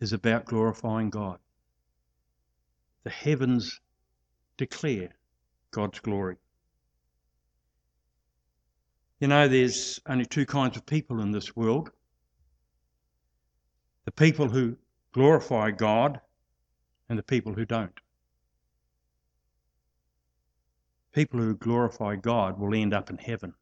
is 0.00 0.12
about 0.12 0.44
glorifying 0.44 1.10
God 1.10 1.38
the 3.08 3.14
heavens 3.14 3.80
declare 4.58 5.08
God's 5.70 6.00
glory. 6.00 6.36
You 9.20 9.26
know, 9.26 9.48
there's 9.48 10.00
only 10.06 10.26
two 10.26 10.46
kinds 10.46 10.76
of 10.76 10.86
people 10.86 11.20
in 11.20 11.32
this 11.32 11.56
world 11.56 11.90
the 14.04 14.12
people 14.12 14.48
who 14.48 14.74
glorify 15.12 15.70
God 15.70 16.18
and 17.10 17.18
the 17.18 17.22
people 17.22 17.52
who 17.52 17.66
don't. 17.66 17.92
People 21.12 21.40
who 21.40 21.54
glorify 21.54 22.16
God 22.16 22.58
will 22.58 22.74
end 22.74 22.94
up 22.94 23.10
in 23.10 23.18
heaven. 23.18 23.52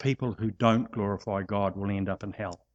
People 0.00 0.32
who 0.32 0.50
don't 0.50 0.90
glorify 0.90 1.42
God 1.42 1.76
will 1.76 1.90
end 1.90 2.08
up 2.08 2.24
in 2.24 2.32
hell. 2.32 2.66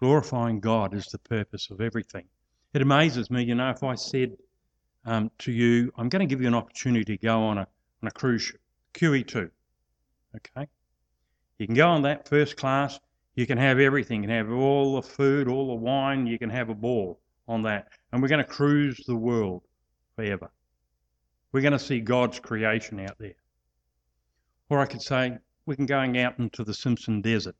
Glorifying 0.00 0.58
God 0.58 0.94
is 0.94 1.06
the 1.06 1.18
purpose 1.18 1.70
of 1.70 1.80
everything. 1.80 2.24
It 2.74 2.82
amazes 2.82 3.30
me, 3.30 3.44
you 3.44 3.54
know, 3.54 3.70
if 3.70 3.84
I 3.84 3.94
said 3.94 4.36
um, 5.06 5.30
to 5.38 5.52
you, 5.52 5.92
I'm 5.96 6.08
going 6.08 6.20
to 6.20 6.26
give 6.26 6.42
you 6.42 6.48
an 6.48 6.54
opportunity 6.54 7.16
to 7.16 7.22
go 7.22 7.42
on 7.44 7.58
a, 7.58 7.66
on 8.02 8.08
a 8.08 8.10
cruise 8.10 8.42
ship, 8.42 8.60
QE2. 8.94 9.50
Okay? 10.34 10.68
You 11.58 11.66
can 11.66 11.76
go 11.76 11.88
on 11.88 12.02
that 12.02 12.28
first 12.28 12.56
class. 12.56 12.98
You 13.36 13.46
can 13.46 13.56
have 13.56 13.78
everything. 13.78 14.22
You 14.22 14.28
can 14.28 14.36
have 14.36 14.52
all 14.52 14.96
the 14.96 15.02
food, 15.02 15.48
all 15.48 15.68
the 15.68 15.74
wine. 15.74 16.26
You 16.26 16.38
can 16.38 16.50
have 16.50 16.68
a 16.68 16.74
ball 16.74 17.20
on 17.48 17.62
that. 17.62 17.88
And 18.12 18.20
we're 18.20 18.28
going 18.28 18.44
to 18.44 18.50
cruise 18.50 19.00
the 19.06 19.16
world 19.16 19.62
forever. 20.16 20.50
We're 21.52 21.62
going 21.62 21.72
to 21.72 21.78
see 21.78 22.00
God's 22.00 22.40
creation 22.40 23.00
out 23.00 23.16
there. 23.18 23.36
Or 24.68 24.80
I 24.80 24.86
could 24.86 25.02
say, 25.02 25.38
we 25.64 25.76
can 25.76 25.86
go 25.86 25.98
out 25.98 26.38
into 26.38 26.64
the 26.64 26.74
Simpson 26.74 27.20
Desert, 27.20 27.56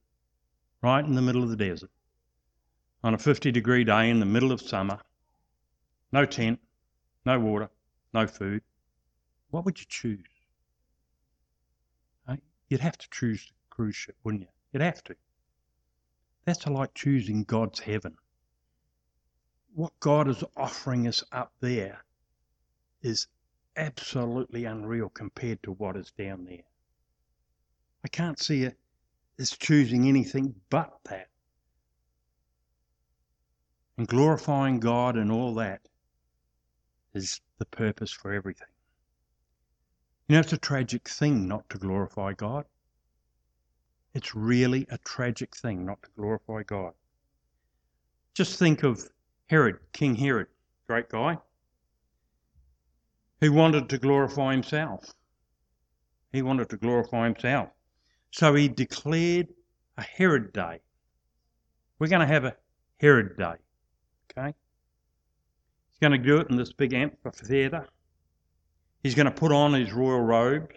right 0.82 1.04
in 1.04 1.14
the 1.14 1.22
middle 1.22 1.42
of 1.42 1.50
the 1.50 1.56
desert, 1.56 1.90
on 3.04 3.14
a 3.14 3.18
50 3.18 3.52
degree 3.52 3.84
day 3.84 4.10
in 4.10 4.18
the 4.18 4.26
middle 4.26 4.50
of 4.52 4.60
summer, 4.60 4.98
no 6.12 6.24
tent, 6.24 6.58
no 7.26 7.38
water, 7.40 7.68
no 8.14 8.26
food. 8.26 8.62
What 9.50 9.64
would 9.64 9.78
you 9.78 9.86
choose? 9.88 10.24
You'd 12.68 12.80
have 12.80 12.98
to 12.98 13.08
choose 13.10 13.46
the 13.46 13.52
cruise 13.70 13.94
ship, 13.94 14.16
wouldn't 14.24 14.42
you? 14.42 14.48
You'd 14.72 14.82
have 14.82 15.02
to. 15.04 15.16
That's 16.44 16.66
like 16.66 16.94
choosing 16.94 17.44
God's 17.44 17.78
heaven. 17.78 18.16
What 19.74 19.92
God 20.00 20.28
is 20.28 20.42
offering 20.56 21.06
us 21.06 21.22
up 21.30 21.52
there 21.60 22.04
is 23.02 23.28
absolutely 23.76 24.64
unreal 24.64 25.08
compared 25.08 25.62
to 25.62 25.72
what 25.72 25.96
is 25.96 26.10
down 26.12 26.44
there. 26.44 26.64
I 28.04 28.08
can't 28.08 28.38
see 28.38 28.64
it 28.64 28.78
as 29.38 29.50
choosing 29.50 30.08
anything 30.08 30.54
but 30.70 30.92
that. 31.04 31.28
And 33.96 34.08
glorifying 34.08 34.80
God 34.80 35.16
and 35.16 35.30
all 35.30 35.54
that 35.54 35.82
is 37.16 37.40
the 37.58 37.64
purpose 37.66 38.12
for 38.12 38.32
everything. 38.32 38.68
You 40.28 40.34
know, 40.34 40.40
it's 40.40 40.52
a 40.52 40.58
tragic 40.58 41.08
thing 41.08 41.48
not 41.48 41.68
to 41.70 41.78
glorify 41.78 42.34
God. 42.34 42.64
It's 44.14 44.34
really 44.34 44.86
a 44.90 44.98
tragic 44.98 45.56
thing 45.56 45.84
not 45.84 46.02
to 46.02 46.08
glorify 46.16 46.62
God. 46.62 46.92
Just 48.34 48.58
think 48.58 48.82
of 48.82 49.08
Herod, 49.46 49.78
King 49.92 50.14
Herod, 50.14 50.48
great 50.86 51.08
guy, 51.08 51.38
who 53.40 53.52
wanted 53.52 53.88
to 53.90 53.98
glorify 53.98 54.52
himself. 54.52 55.12
He 56.32 56.42
wanted 56.42 56.70
to 56.70 56.76
glorify 56.76 57.24
himself. 57.24 57.70
So 58.30 58.54
he 58.54 58.68
declared 58.68 59.48
a 59.96 60.02
Herod 60.02 60.52
Day. 60.52 60.80
We're 61.98 62.08
going 62.08 62.20
to 62.20 62.26
have 62.26 62.44
a 62.44 62.56
Herod 63.00 63.36
Day. 63.36 63.54
Okay? 64.30 64.54
He's 65.96 66.10
going 66.10 66.20
to 66.20 66.28
do 66.28 66.36
it 66.36 66.50
in 66.50 66.56
this 66.56 66.74
big 66.74 66.92
amphitheatre. 66.92 67.88
He's 69.02 69.14
going 69.14 69.24
to 69.24 69.32
put 69.32 69.50
on 69.50 69.72
his 69.72 69.94
royal 69.94 70.20
robes. 70.20 70.74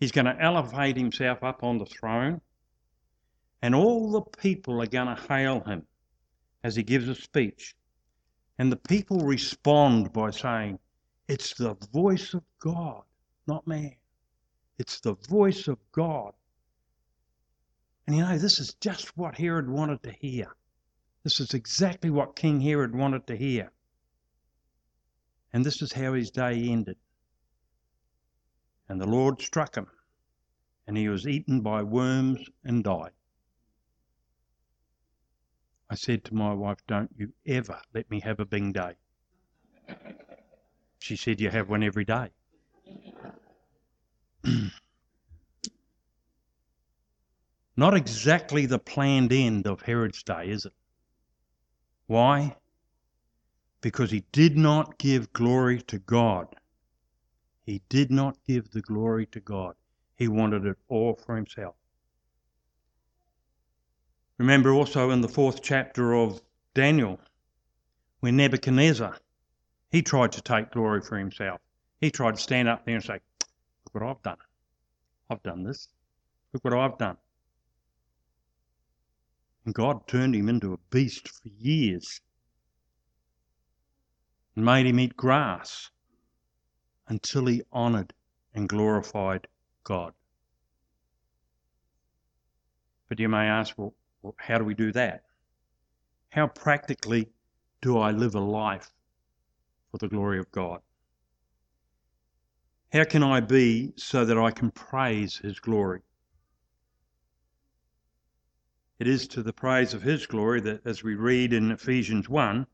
He's 0.00 0.10
going 0.10 0.24
to 0.24 0.36
elevate 0.40 0.96
himself 0.96 1.44
up 1.44 1.62
on 1.62 1.78
the 1.78 1.86
throne. 1.86 2.40
And 3.62 3.76
all 3.76 4.10
the 4.10 4.22
people 4.22 4.82
are 4.82 4.88
going 4.88 5.14
to 5.14 5.22
hail 5.28 5.60
him 5.60 5.86
as 6.64 6.74
he 6.74 6.82
gives 6.82 7.08
a 7.08 7.14
speech. 7.14 7.76
And 8.58 8.72
the 8.72 8.76
people 8.76 9.20
respond 9.20 10.12
by 10.12 10.32
saying, 10.32 10.80
It's 11.28 11.54
the 11.54 11.76
voice 11.92 12.34
of 12.34 12.42
God, 12.58 13.04
not 13.46 13.68
man. 13.68 13.94
It's 14.80 14.98
the 14.98 15.14
voice 15.28 15.68
of 15.68 15.78
God. 15.92 16.32
And 18.08 18.16
you 18.16 18.22
know, 18.22 18.36
this 18.36 18.58
is 18.58 18.74
just 18.80 19.16
what 19.16 19.38
Herod 19.38 19.70
wanted 19.70 20.02
to 20.02 20.10
hear. 20.10 20.56
This 21.22 21.38
is 21.38 21.54
exactly 21.54 22.10
what 22.10 22.34
King 22.34 22.60
Herod 22.60 22.96
wanted 22.96 23.24
to 23.28 23.36
hear. 23.36 23.70
And 25.52 25.64
this 25.64 25.82
is 25.82 25.92
how 25.92 26.12
his 26.12 26.30
day 26.30 26.68
ended. 26.68 26.96
And 28.88 29.00
the 29.00 29.06
Lord 29.06 29.40
struck 29.40 29.74
him, 29.76 29.86
and 30.86 30.96
he 30.96 31.08
was 31.08 31.26
eaten 31.26 31.60
by 31.60 31.82
worms 31.82 32.46
and 32.64 32.84
died. 32.84 33.12
I 35.90 35.94
said 35.94 36.24
to 36.24 36.34
my 36.34 36.52
wife, 36.52 36.78
Don't 36.86 37.10
you 37.16 37.32
ever 37.46 37.80
let 37.94 38.10
me 38.10 38.20
have 38.20 38.40
a 38.40 38.44
bing 38.44 38.72
day. 38.72 38.94
She 40.98 41.16
said, 41.16 41.40
You 41.40 41.48
have 41.50 41.70
one 41.70 41.82
every 41.82 42.04
day. 42.04 42.28
Not 47.76 47.94
exactly 47.94 48.66
the 48.66 48.78
planned 48.78 49.32
end 49.32 49.66
of 49.66 49.80
Herod's 49.82 50.22
day, 50.22 50.50
is 50.50 50.66
it? 50.66 50.74
Why? 52.06 52.57
Because 53.80 54.10
he 54.10 54.24
did 54.32 54.56
not 54.56 54.98
give 54.98 55.32
glory 55.32 55.80
to 55.82 55.98
God. 55.98 56.56
He 57.64 57.82
did 57.88 58.10
not 58.10 58.36
give 58.46 58.70
the 58.70 58.80
glory 58.80 59.26
to 59.26 59.40
God. 59.40 59.74
He 60.16 60.26
wanted 60.26 60.66
it 60.66 60.78
all 60.88 61.14
for 61.14 61.36
himself. 61.36 61.76
Remember 64.38 64.72
also 64.72 65.10
in 65.10 65.20
the 65.20 65.28
fourth 65.28 65.62
chapter 65.62 66.14
of 66.14 66.40
Daniel, 66.74 67.20
when 68.20 68.36
Nebuchadnezzar, 68.36 69.16
he 69.90 70.02
tried 70.02 70.32
to 70.32 70.42
take 70.42 70.70
glory 70.70 71.00
for 71.00 71.18
himself. 71.18 71.60
He 72.00 72.10
tried 72.10 72.36
to 72.36 72.40
stand 72.40 72.68
up 72.68 72.84
there 72.84 72.96
and 72.96 73.04
say, 73.04 73.20
Look 73.84 73.94
what 73.94 74.02
I've 74.02 74.22
done. 74.22 74.38
I've 75.30 75.42
done 75.42 75.62
this. 75.62 75.88
Look 76.52 76.64
what 76.64 76.74
I've 76.74 76.98
done. 76.98 77.16
And 79.64 79.74
God 79.74 80.06
turned 80.08 80.34
him 80.34 80.48
into 80.48 80.72
a 80.72 80.78
beast 80.90 81.28
for 81.28 81.48
years 81.48 82.20
and 84.58 84.64
made 84.64 84.86
him 84.86 84.98
eat 84.98 85.16
grass 85.16 85.88
until 87.06 87.46
he 87.46 87.62
honored 87.70 88.12
and 88.52 88.68
glorified 88.68 89.46
God. 89.84 90.12
But 93.08 93.20
you 93.20 93.28
may 93.28 93.46
ask, 93.46 93.78
well, 93.78 93.94
how 94.36 94.58
do 94.58 94.64
we 94.64 94.74
do 94.74 94.90
that? 94.90 95.22
How 96.30 96.48
practically 96.48 97.28
do 97.82 97.98
I 97.98 98.10
live 98.10 98.34
a 98.34 98.40
life 98.40 98.90
for 99.92 99.98
the 99.98 100.08
glory 100.08 100.40
of 100.40 100.50
God? 100.50 100.80
How 102.92 103.04
can 103.04 103.22
I 103.22 103.38
be 103.38 103.92
so 103.94 104.24
that 104.24 104.38
I 104.38 104.50
can 104.50 104.72
praise 104.72 105.36
His 105.36 105.60
glory? 105.60 106.00
It 108.98 109.06
is 109.06 109.28
to 109.28 109.44
the 109.44 109.52
praise 109.52 109.94
of 109.94 110.02
His 110.02 110.26
glory 110.26 110.60
that, 110.62 110.84
as 110.84 111.04
we 111.04 111.14
read 111.14 111.52
in 111.52 111.70
Ephesians 111.70 112.28
1, 112.28 112.66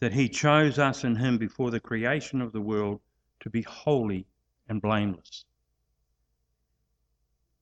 that 0.00 0.12
He 0.12 0.28
chose 0.28 0.78
us 0.78 1.04
in 1.04 1.16
Him 1.16 1.38
before 1.38 1.70
the 1.70 1.80
creation 1.80 2.40
of 2.40 2.52
the 2.52 2.60
world 2.60 3.00
to 3.40 3.50
be 3.50 3.62
holy 3.62 4.26
and 4.68 4.80
blameless. 4.80 5.44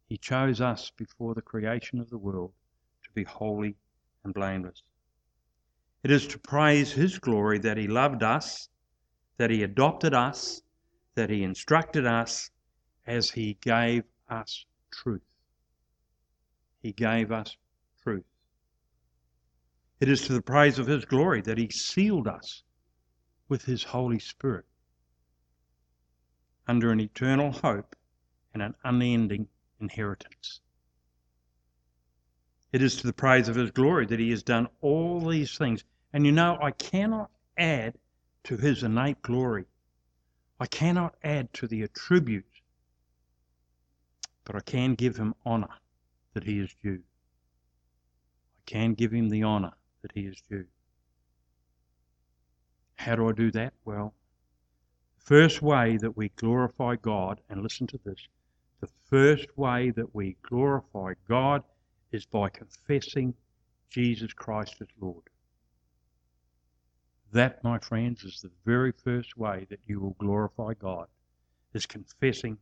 He 0.09 0.19
chose 0.19 0.61
us 0.61 0.93
before 0.97 1.35
the 1.35 1.43
creation 1.43 2.01
of 2.01 2.11
the 2.11 2.19
world 2.19 2.53
to 3.05 3.11
be 3.15 3.25
holy 3.25 3.77
and 4.25 4.33
blameless. 4.33 4.83
It 6.03 6.11
is 6.11 6.27
to 6.29 6.39
praise 6.39 6.93
His 6.93 7.19
glory 7.19 7.59
that 7.61 7.77
He 7.77 7.89
loved 7.89 8.23
us, 8.23 8.69
that 9.39 9.51
He 9.51 9.63
adopted 9.63 10.15
us, 10.15 10.63
that 11.15 11.31
He 11.31 11.43
instructed 11.43 12.07
us 12.07 12.51
as 13.07 13.31
He 13.31 13.59
gave 13.61 14.05
us 14.29 14.65
truth. 14.93 15.23
He 16.83 16.93
gave 16.93 17.33
us 17.33 17.57
truth. 18.03 18.25
It 19.99 20.11
is 20.11 20.23
to 20.27 20.35
the 20.35 20.43
praise 20.43 20.79
of 20.79 20.87
His 20.87 21.07
glory 21.07 21.41
that 21.43 21.57
He 21.57 21.71
sealed 21.71 22.29
us 22.29 22.63
with 23.49 23.65
His 23.65 23.83
Holy 23.83 24.19
Spirit 24.19 24.67
under 26.69 26.93
an 26.93 27.01
eternal 27.01 27.51
hope 27.51 27.97
and 28.53 28.63
an 28.63 28.75
unending 28.85 29.49
inheritance. 29.81 30.61
It 32.73 32.83
is 32.83 32.97
to 32.97 33.07
the 33.07 33.15
praise 33.15 33.49
of 33.49 33.57
His 33.57 33.71
glory 33.71 34.05
that 34.07 34.21
He 34.21 34.31
has 34.31 34.43
done 34.43 34.69
all 34.83 35.21
these 35.21 35.57
things. 35.57 35.83
And 36.13 36.27
you 36.27 36.33
know, 36.33 36.59
I 36.61 36.73
cannot 36.73 37.31
add 37.57 37.95
to 38.45 38.59
His 38.59 38.83
innate 38.83 39.23
glory. 39.23 39.65
I 40.61 40.67
cannot 40.67 41.15
add 41.25 41.53
to 41.55 41.67
the 41.67 41.83
attributes, 41.83 42.61
but 44.45 44.57
I 44.57 44.61
can 44.61 44.95
give 44.95 45.17
Him 45.17 45.35
honor 45.47 45.75
that 46.35 46.45
He 46.45 46.59
is 46.59 46.75
due 46.83 47.03
I 48.59 48.63
can 48.67 48.93
give 48.93 49.13
him 49.13 49.31
the 49.31 49.43
honor 49.43 49.73
that 50.07 50.21
he 50.21 50.27
is 50.29 50.41
due. 50.49 50.65
How 52.95 53.17
do 53.17 53.29
I 53.29 53.33
do 53.33 53.51
that? 53.53 53.73
Well, 53.85 54.15
the 55.19 55.25
first 55.25 55.63
way 55.63 55.97
that 55.97 56.17
we 56.17 56.29
glorify 56.37 56.95
God, 56.97 57.41
and 57.51 57.63
listen 57.63 57.89
to 57.89 57.99
this, 58.05 58.29
the 58.81 58.89
first 59.11 59.47
way 59.59 59.91
that 59.91 60.15
we 60.15 60.37
glorify 60.43 61.15
God 61.29 61.65
is 62.13 62.25
by 62.25 62.49
confessing 62.51 63.35
Jesus 63.91 64.33
Christ 64.33 64.77
as 64.81 64.87
Lord. 65.01 65.25
That, 67.33 67.65
my 67.65 67.79
friends, 67.79 68.23
is 68.23 68.41
the 68.41 68.51
very 68.65 68.93
first 68.93 69.37
way 69.37 69.67
that 69.71 69.81
you 69.87 69.99
will 69.99 70.17
glorify 70.19 70.75
God, 70.75 71.09
is 71.75 71.85
confessing 71.85 72.59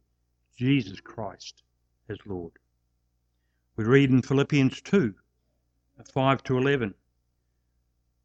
Jesus 0.57 1.01
Christ 1.01 1.63
as 2.09 2.17
Lord. 2.25 2.53
We 3.77 3.85
read 3.85 4.11
in 4.11 4.23
Philippians 4.23 4.81
2, 4.81 5.15
5 6.13 6.43
to 6.45 6.59
11. 6.59 6.95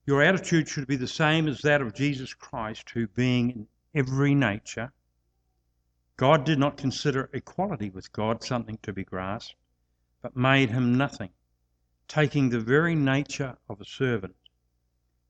Your 0.10 0.24
attitude 0.24 0.68
should 0.68 0.88
be 0.88 0.96
the 0.96 1.08
same 1.08 1.48
as 1.48 1.62
that 1.62 1.84
of 1.84 1.94
Jesus 1.94 2.34
Christ, 2.34 2.90
who, 2.90 3.06
being 3.06 3.52
in 3.52 3.68
every 3.94 4.34
nature, 4.34 4.92
God 6.18 6.46
did 6.46 6.58
not 6.58 6.78
consider 6.78 7.30
equality 7.32 7.92
with 7.92 8.12
God 8.12 8.44
something 8.44 8.80
to 8.82 8.92
be 8.92 9.04
grasped, 9.04 9.54
but 10.24 10.36
made 10.36 10.72
him 10.72 10.98
nothing, 10.98 11.30
taking 12.08 12.50
the 12.50 12.60
very 12.60 12.96
nature 12.96 13.56
of 13.70 13.80
a 13.82 13.86
servant, 13.86 14.36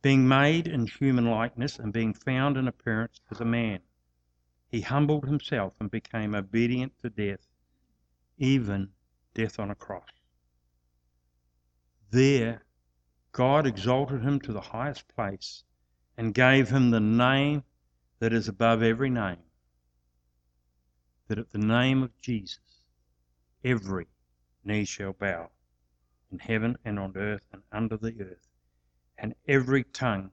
being 0.02 0.26
made 0.26 0.66
in 0.66 0.88
human 0.88 1.26
likeness 1.26 1.78
and 1.78 1.92
being 1.92 2.14
found 2.14 2.56
in 2.56 2.66
appearance 2.66 3.20
as 3.30 3.42
a 3.42 3.46
man. 3.46 3.82
He 4.70 4.80
humbled 4.80 5.26
himself 5.26 5.74
and 5.82 5.92
became 5.92 6.34
obedient 6.34 6.94
to 7.02 7.10
death, 7.10 7.46
even 8.38 8.92
death 9.34 9.60
on 9.60 9.72
a 9.72 9.76
cross. 9.76 10.08
There, 12.12 12.64
God 13.32 13.68
exalted 13.68 14.22
him 14.22 14.40
to 14.42 14.54
the 14.54 14.62
highest 14.62 15.08
place 15.16 15.64
and 16.18 16.34
gave 16.34 16.70
him 16.70 16.90
the 16.90 17.00
name 17.00 17.64
that 18.20 18.34
is 18.34 18.48
above 18.48 18.84
every 18.84 19.10
name 19.10 19.38
that 21.30 21.38
at 21.38 21.52
the 21.52 21.60
name 21.60 22.04
of 22.04 22.22
Jesus 22.22 22.60
every 23.64 24.08
knee 24.64 24.84
shall 24.84 25.14
bow 25.14 25.50
in 26.32 26.40
heaven 26.40 26.78
and 26.86 27.00
on 27.00 27.14
earth 27.16 27.42
and 27.54 27.62
under 27.72 27.98
the 27.98 28.16
earth, 28.22 28.48
and 29.18 29.34
every 29.48 29.84
tongue 29.84 30.32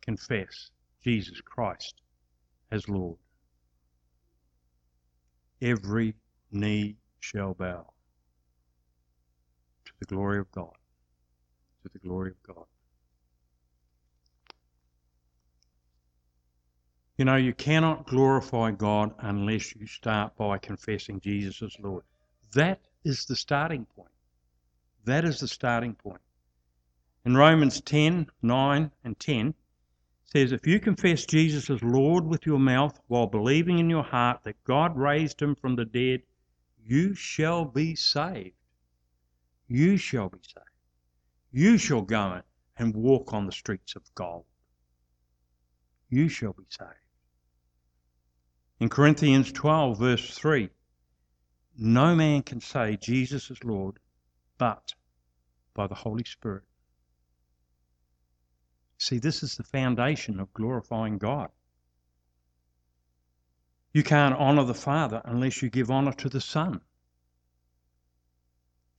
confess 0.00 0.70
Jesus 1.02 1.40
Christ 1.40 2.00
as 2.70 2.88
Lord. 2.88 3.18
Every 5.60 6.14
knee 6.50 6.96
shall 7.20 7.54
bow 7.54 7.86
to 9.84 9.92
the 9.98 10.06
glory 10.06 10.40
of 10.40 10.50
God. 10.52 10.74
To 11.82 11.88
the 11.92 11.98
glory 11.98 12.30
of 12.30 12.54
God. 12.54 12.64
You 17.18 17.24
know, 17.24 17.36
you 17.36 17.52
cannot 17.52 18.06
glorify 18.06 18.70
God 18.70 19.14
unless 19.18 19.76
you 19.76 19.86
start 19.86 20.36
by 20.36 20.58
confessing 20.58 21.20
Jesus 21.20 21.62
as 21.62 21.76
Lord. 21.78 22.04
That 22.54 22.80
is 23.04 23.26
the 23.26 23.36
starting 23.36 23.86
point. 23.96 24.10
That 25.04 25.24
is 25.24 25.40
the 25.40 25.48
starting 25.48 25.94
point. 25.94 26.20
In 27.24 27.36
Romans 27.36 27.80
10 27.80 28.28
9 28.42 28.90
and 29.04 29.18
10 29.18 29.54
says, 30.24 30.52
If 30.52 30.66
you 30.66 30.80
confess 30.80 31.24
Jesus 31.24 31.70
as 31.70 31.82
Lord 31.82 32.24
with 32.24 32.46
your 32.46 32.58
mouth 32.58 32.98
while 33.08 33.26
believing 33.26 33.78
in 33.78 33.90
your 33.90 34.02
heart 34.02 34.42
that 34.44 34.64
God 34.64 34.96
raised 34.96 35.40
him 35.40 35.54
from 35.54 35.76
the 35.76 35.84
dead, 35.84 36.22
you 36.84 37.14
shall 37.14 37.64
be 37.64 37.94
saved. 37.94 38.56
You 39.68 39.96
shall 39.96 40.28
be 40.28 40.40
saved. 40.42 40.71
You 41.52 41.76
shall 41.76 42.00
go 42.00 42.40
and 42.78 42.96
walk 42.96 43.34
on 43.34 43.44
the 43.44 43.52
streets 43.52 43.94
of 43.94 44.02
gold. 44.14 44.46
You 46.08 46.28
shall 46.28 46.54
be 46.54 46.64
saved. 46.70 46.90
In 48.80 48.88
Corinthians 48.88 49.52
12, 49.52 49.98
verse 49.98 50.34
3, 50.36 50.70
no 51.76 52.16
man 52.16 52.42
can 52.42 52.60
say 52.60 52.96
Jesus 52.96 53.50
is 53.50 53.62
Lord 53.62 53.98
but 54.58 54.94
by 55.74 55.86
the 55.86 55.94
Holy 55.94 56.24
Spirit. 56.24 56.64
See, 58.98 59.18
this 59.18 59.42
is 59.42 59.56
the 59.56 59.62
foundation 59.62 60.40
of 60.40 60.52
glorifying 60.54 61.18
God. 61.18 61.50
You 63.92 64.02
can't 64.02 64.34
honour 64.34 64.64
the 64.64 64.74
Father 64.74 65.20
unless 65.24 65.60
you 65.60 65.68
give 65.68 65.90
honour 65.90 66.12
to 66.14 66.28
the 66.28 66.40
Son. 66.40 66.80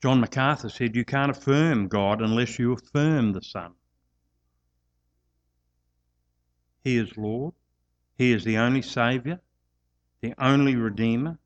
John 0.03 0.19
MacArthur 0.19 0.67
said, 0.67 0.97
You 0.97 1.05
can't 1.05 1.31
affirm 1.31 1.87
God 1.87 2.21
unless 2.21 2.59
you 2.59 2.73
affirm 2.73 3.31
the 3.31 3.41
Son. 3.41 3.71
He 6.83 6.97
is 6.97 7.15
Lord, 7.15 7.53
He 8.17 8.33
is 8.33 8.43
the 8.43 8.57
only 8.57 8.81
Saviour, 8.81 9.39
the 10.19 10.33
only 10.37 10.75
Redeemer. 10.75 11.39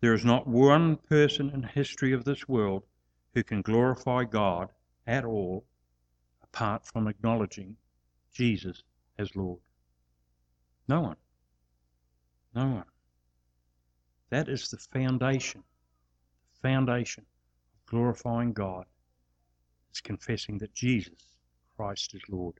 There 0.00 0.14
is 0.14 0.24
not 0.24 0.48
one 0.48 0.96
person 0.96 1.50
in 1.50 1.60
the 1.60 1.68
history 1.68 2.12
of 2.12 2.24
this 2.24 2.48
world 2.48 2.82
who 3.34 3.44
can 3.44 3.62
glorify 3.62 4.24
God 4.24 4.72
at 5.06 5.24
all 5.24 5.64
apart 6.42 6.88
from 6.88 7.06
acknowledging 7.06 7.76
Jesus 8.32 8.82
as 9.16 9.36
Lord. 9.36 9.60
No 10.88 11.02
one. 11.02 11.18
No 12.52 12.66
one. 12.66 12.90
That 14.30 14.48
is 14.48 14.70
the 14.70 14.78
foundation. 14.78 15.62
Foundation 16.60 17.26
glorifying 17.86 18.52
God 18.52 18.84
is 19.92 20.00
confessing 20.00 20.58
that 20.58 20.74
Jesus 20.74 21.36
Christ 21.76 22.14
is 22.14 22.22
Lord. 22.28 22.54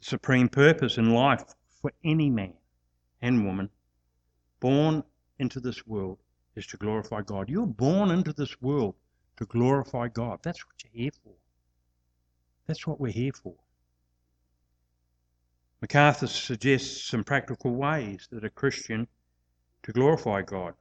The 0.00 0.06
supreme 0.06 0.48
purpose 0.48 0.98
in 0.98 1.14
life 1.14 1.44
for 1.80 1.92
any 2.04 2.30
man 2.30 2.54
and 3.22 3.44
woman 3.44 3.70
born 4.60 5.02
into 5.38 5.60
this 5.60 5.86
world 5.86 6.18
is 6.56 6.66
to 6.68 6.76
glorify 6.76 7.22
God. 7.22 7.48
You're 7.48 7.66
born 7.66 8.10
into 8.10 8.32
this 8.32 8.60
world 8.60 8.94
to 9.36 9.44
glorify 9.46 10.08
God. 10.08 10.38
That's 10.42 10.64
what 10.66 10.74
you're 10.82 11.02
here 11.02 11.10
for. 11.22 11.34
That's 12.66 12.86
what 12.86 13.00
we're 13.00 13.12
here 13.12 13.32
for. 13.32 13.54
MacArthur 15.82 16.26
suggests 16.28 17.04
some 17.04 17.24
practical 17.24 17.74
ways 17.74 18.26
that 18.30 18.44
a 18.44 18.50
Christian 18.50 19.06
to 19.82 19.92
glorify 19.92 20.40
God. 20.40 20.74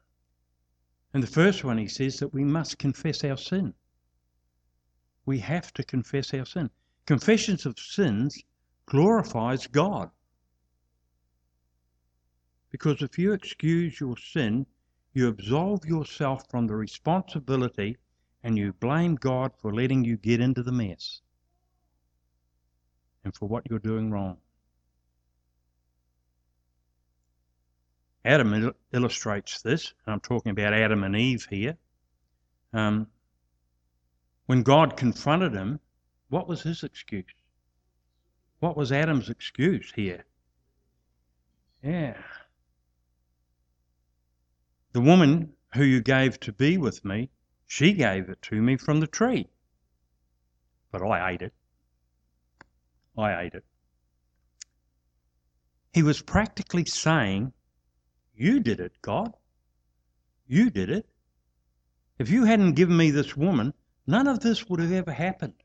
And 1.14 1.22
the 1.22 1.28
first 1.28 1.64
one, 1.64 1.78
he 1.78 1.88
says 1.88 2.18
that 2.20 2.34
we 2.34 2.44
must 2.44 2.80
confess 2.80 3.24
our 3.24 3.38
sin. 3.38 3.74
We 5.26 5.40
have 5.40 5.72
to 5.74 5.84
confess 5.84 6.34
our 6.34 6.46
sin. 6.46 6.70
Confessions 7.06 7.66
of 7.66 7.78
sins 7.78 8.44
glorifies 8.88 9.68
God. 9.68 10.10
Because 12.72 13.02
if 13.04 13.20
you 13.20 13.34
excuse 13.34 14.00
your 14.00 14.18
sin, 14.18 14.66
you 15.14 15.28
absolve 15.28 15.86
yourself 15.86 16.50
from 16.50 16.66
the 16.66 16.76
responsibility 16.76 17.98
and 18.42 18.58
you 18.58 18.74
blame 18.74 19.16
God 19.16 19.52
for 19.56 19.74
letting 19.74 20.04
you 20.04 20.18
get 20.18 20.42
into 20.42 20.64
the 20.64 20.72
mess 20.72 21.22
and 23.24 23.36
for 23.36 23.48
what 23.48 23.70
you're 23.70 23.80
doing 23.80 24.10
wrong. 24.10 24.38
Adam 28.26 28.54
il- 28.54 28.76
illustrates 28.94 29.62
this, 29.62 29.94
and 30.06 30.14
I'm 30.14 30.20
talking 30.20 30.52
about 30.52 30.74
Adam 30.74 31.04
and 31.04 31.16
Eve 31.16 31.46
here. 31.50 31.78
Um, 32.74 33.08
when 34.46 34.64
God 34.64 34.98
confronted 34.98 35.54
him, 35.54 35.80
what 36.30 36.48
was 36.48 36.62
his 36.62 36.84
excuse? 36.84 37.26
What 38.60 38.78
was 38.78 38.92
Adam's 38.92 39.30
excuse 39.30 39.92
here? 39.94 40.26
Yeah, 41.84 42.16
the 44.94 45.02
woman 45.02 45.54
who 45.74 45.84
you 45.84 46.02
gave 46.02 46.40
to 46.40 46.54
be 46.54 46.78
with 46.78 47.04
me, 47.04 47.30
she 47.68 47.94
gave 47.94 48.30
it 48.30 48.42
to 48.44 48.62
me 48.62 48.78
from 48.78 49.00
the 49.00 49.08
tree. 49.08 49.50
But 50.92 51.02
I 51.02 51.32
ate 51.32 51.42
it. 51.42 51.54
I 53.18 53.42
ate 53.42 53.56
it. 53.56 53.66
He 55.92 56.04
was 56.04 56.22
practically 56.22 56.86
saying, 56.86 57.54
You 58.36 58.60
did 58.60 58.80
it, 58.80 58.94
God. 59.02 59.34
You 60.48 60.70
did 60.70 60.90
it. 60.90 61.08
If 62.20 62.30
you 62.30 62.46
hadn't 62.46 62.74
given 62.74 62.98
me 62.98 63.12
this 63.12 63.36
woman, 63.36 63.74
none 64.08 64.28
of 64.28 64.40
this 64.40 64.68
would 64.70 64.80
have 64.80 64.92
ever 64.92 65.12
happened. 65.12 65.56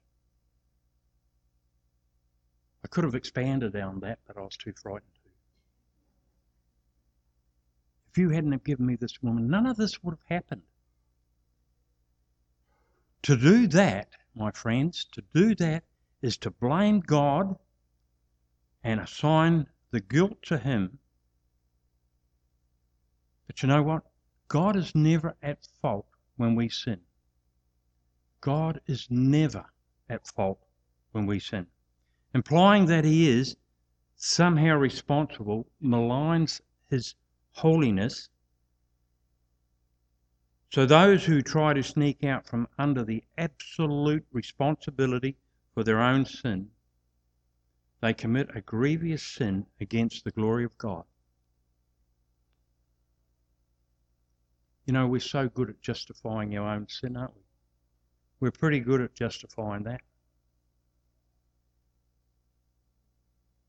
I 2.85 2.89
could 2.89 3.05
have 3.05 3.15
expanded 3.15 3.77
on 3.77 4.01
that, 4.01 4.19
but 4.27 4.37
I 4.37 4.41
was 4.41 4.57
too 4.57 4.73
frightened. 4.73 5.13
To. 5.15 5.31
If 8.11 8.19
you 8.19 8.31
hadn't 8.31 8.53
have 8.53 8.65
given 8.65 8.87
me 8.87 8.97
this 8.97 9.23
woman, 9.23 9.49
none 9.49 9.67
of 9.67 9.77
this 9.77 10.03
would 10.03 10.13
have 10.13 10.29
happened. 10.29 10.63
To 13.23 13.37
do 13.37 13.67
that, 13.69 14.09
my 14.35 14.51
friends, 14.53 15.05
to 15.13 15.23
do 15.35 15.55
that 15.57 15.85
is 16.23 16.37
to 16.39 16.51
blame 16.51 17.01
God 17.01 17.57
and 18.83 19.01
assign 19.01 19.67
the 19.91 20.01
guilt 20.01 20.43
to 20.45 20.59
Him. 20.59 20.99
But 23.49 23.63
you 23.63 23.69
know 23.69 23.83
what? 23.83 24.05
God 24.47 24.77
is 24.77 24.95
never 24.95 25.35
at 25.43 25.67
fault 25.81 26.07
when 26.37 26.55
we 26.55 26.69
sin. 26.69 27.01
God 28.41 28.81
is 28.87 29.11
never 29.11 29.65
at 30.09 30.27
fault 30.29 30.61
when 31.13 31.27
we 31.27 31.41
sin. 31.41 31.67
Implying 32.35 32.87
that 32.87 33.05
He 33.05 33.29
is 33.29 33.57
somehow 34.17 34.77
responsible 34.77 35.67
maligns 35.83 36.61
His 36.91 37.15
holiness. 37.53 38.29
So 40.71 40.85
those 40.85 41.25
who 41.25 41.41
try 41.41 41.73
to 41.73 41.83
sneak 41.83 42.23
out 42.23 42.47
from 42.47 42.69
under 42.79 43.03
the 43.03 43.25
absolute 43.39 44.27
responsibility 44.31 45.37
for 45.73 45.83
their 45.83 46.03
own 46.03 46.27
sin, 46.27 46.71
they 48.03 48.13
commit 48.13 48.55
a 48.55 48.61
grievous 48.61 49.23
sin 49.23 49.67
against 49.81 50.25
the 50.25 50.31
glory 50.31 50.65
of 50.65 50.77
God. 50.77 51.05
You 54.89 54.95
know, 54.95 55.07
we're 55.07 55.21
so 55.21 55.51
good 55.51 55.69
at 55.69 55.83
justifying 55.83 56.57
our 56.57 56.67
own 56.75 56.89
sin, 56.89 57.15
aren't 57.15 57.37
we? 57.37 57.43
We're 58.41 58.51
pretty 58.53 58.81
good 58.81 59.03
at 59.03 59.15
justifying 59.15 59.83
that. 59.83 60.01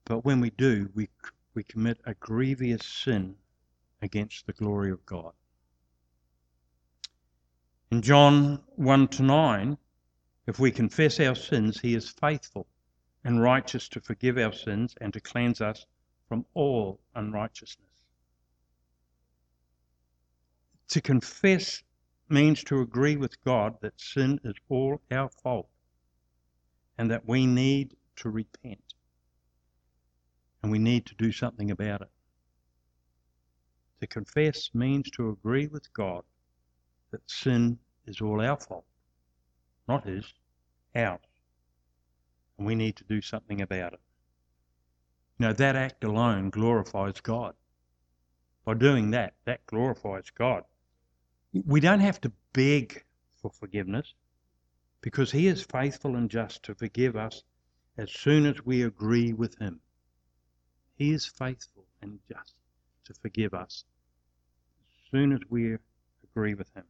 But 0.05 0.23
when 0.23 0.39
we 0.39 0.49
do, 0.49 0.89
we, 0.95 1.09
we 1.53 1.63
commit 1.63 1.99
a 2.05 2.13
grievous 2.13 2.85
sin 2.85 3.35
against 4.01 4.47
the 4.47 4.53
glory 4.53 4.91
of 4.91 5.05
God. 5.05 5.33
In 7.91 8.01
John 8.01 8.63
1 8.77 9.09
to 9.09 9.23
9, 9.23 9.77
if 10.47 10.57
we 10.57 10.71
confess 10.71 11.19
our 11.19 11.35
sins, 11.35 11.81
he 11.81 11.95
is 11.95 12.07
faithful 12.07 12.65
and 13.25 13.41
righteous 13.41 13.89
to 13.89 13.99
forgive 13.99 14.37
our 14.37 14.53
sins 14.53 14.95
and 15.01 15.11
to 15.11 15.19
cleanse 15.19 15.59
us 15.59 15.85
from 16.29 16.45
all 16.53 17.01
unrighteousness. 17.13 17.88
To 20.89 21.01
confess 21.01 21.83
means 22.29 22.63
to 22.63 22.81
agree 22.81 23.15
with 23.15 23.43
God 23.43 23.77
that 23.81 23.99
sin 24.01 24.39
is 24.43 24.55
all 24.69 24.99
our 25.11 25.29
fault 25.29 25.69
and 26.97 27.11
that 27.11 27.27
we 27.27 27.45
need 27.45 27.95
to 28.17 28.29
repent 28.29 28.95
and 30.63 30.71
we 30.71 30.79
need 30.79 31.05
to 31.05 31.15
do 31.15 31.31
something 31.31 31.69
about 31.71 32.01
it. 32.01 32.09
To 34.01 34.07
confess 34.07 34.73
means 34.73 35.11
to 35.11 35.29
agree 35.29 35.67
with 35.67 35.93
God 35.93 36.23
that 37.11 37.29
sin 37.29 37.79
is 38.05 38.19
all 38.19 38.41
our 38.41 38.57
fault, 38.57 38.85
not 39.87 40.05
His 40.05 40.33
ours, 40.95 41.19
And 42.57 42.65
we 42.65 42.75
need 42.75 42.95
to 42.95 43.03
do 43.03 43.21
something 43.21 43.61
about 43.61 43.93
it. 43.93 44.01
Know, 45.37 45.53
that 45.53 45.75
act 45.75 46.03
alone 46.03 46.49
glorifies 46.49 47.21
God. 47.21 47.55
By 48.65 48.73
doing 48.73 49.11
that, 49.11 49.35
that 49.45 49.65
glorifies 49.67 50.29
God. 50.31 50.65
We 51.53 51.79
don't 51.79 51.99
have 51.99 52.21
to 52.21 52.31
beg 52.53 53.03
for 53.41 53.49
forgiveness 53.51 54.13
because 55.01 55.31
He 55.31 55.47
is 55.47 55.63
faithful 55.63 56.15
and 56.15 56.29
just 56.29 56.63
to 56.63 56.75
forgive 56.75 57.15
us 57.15 57.43
as 57.97 58.11
soon 58.11 58.45
as 58.45 58.65
we 58.65 58.83
agree 58.83 59.33
with 59.33 59.57
Him. 59.57 59.79
He 60.95 61.11
is 61.11 61.25
faithful 61.25 61.85
and 62.01 62.19
just 62.27 62.53
to 63.05 63.13
forgive 63.13 63.53
us 63.53 63.83
as 64.81 65.11
soon 65.11 65.33
as 65.33 65.39
we 65.49 65.77
agree 66.23 66.53
with 66.53 66.71
Him. 66.75 66.85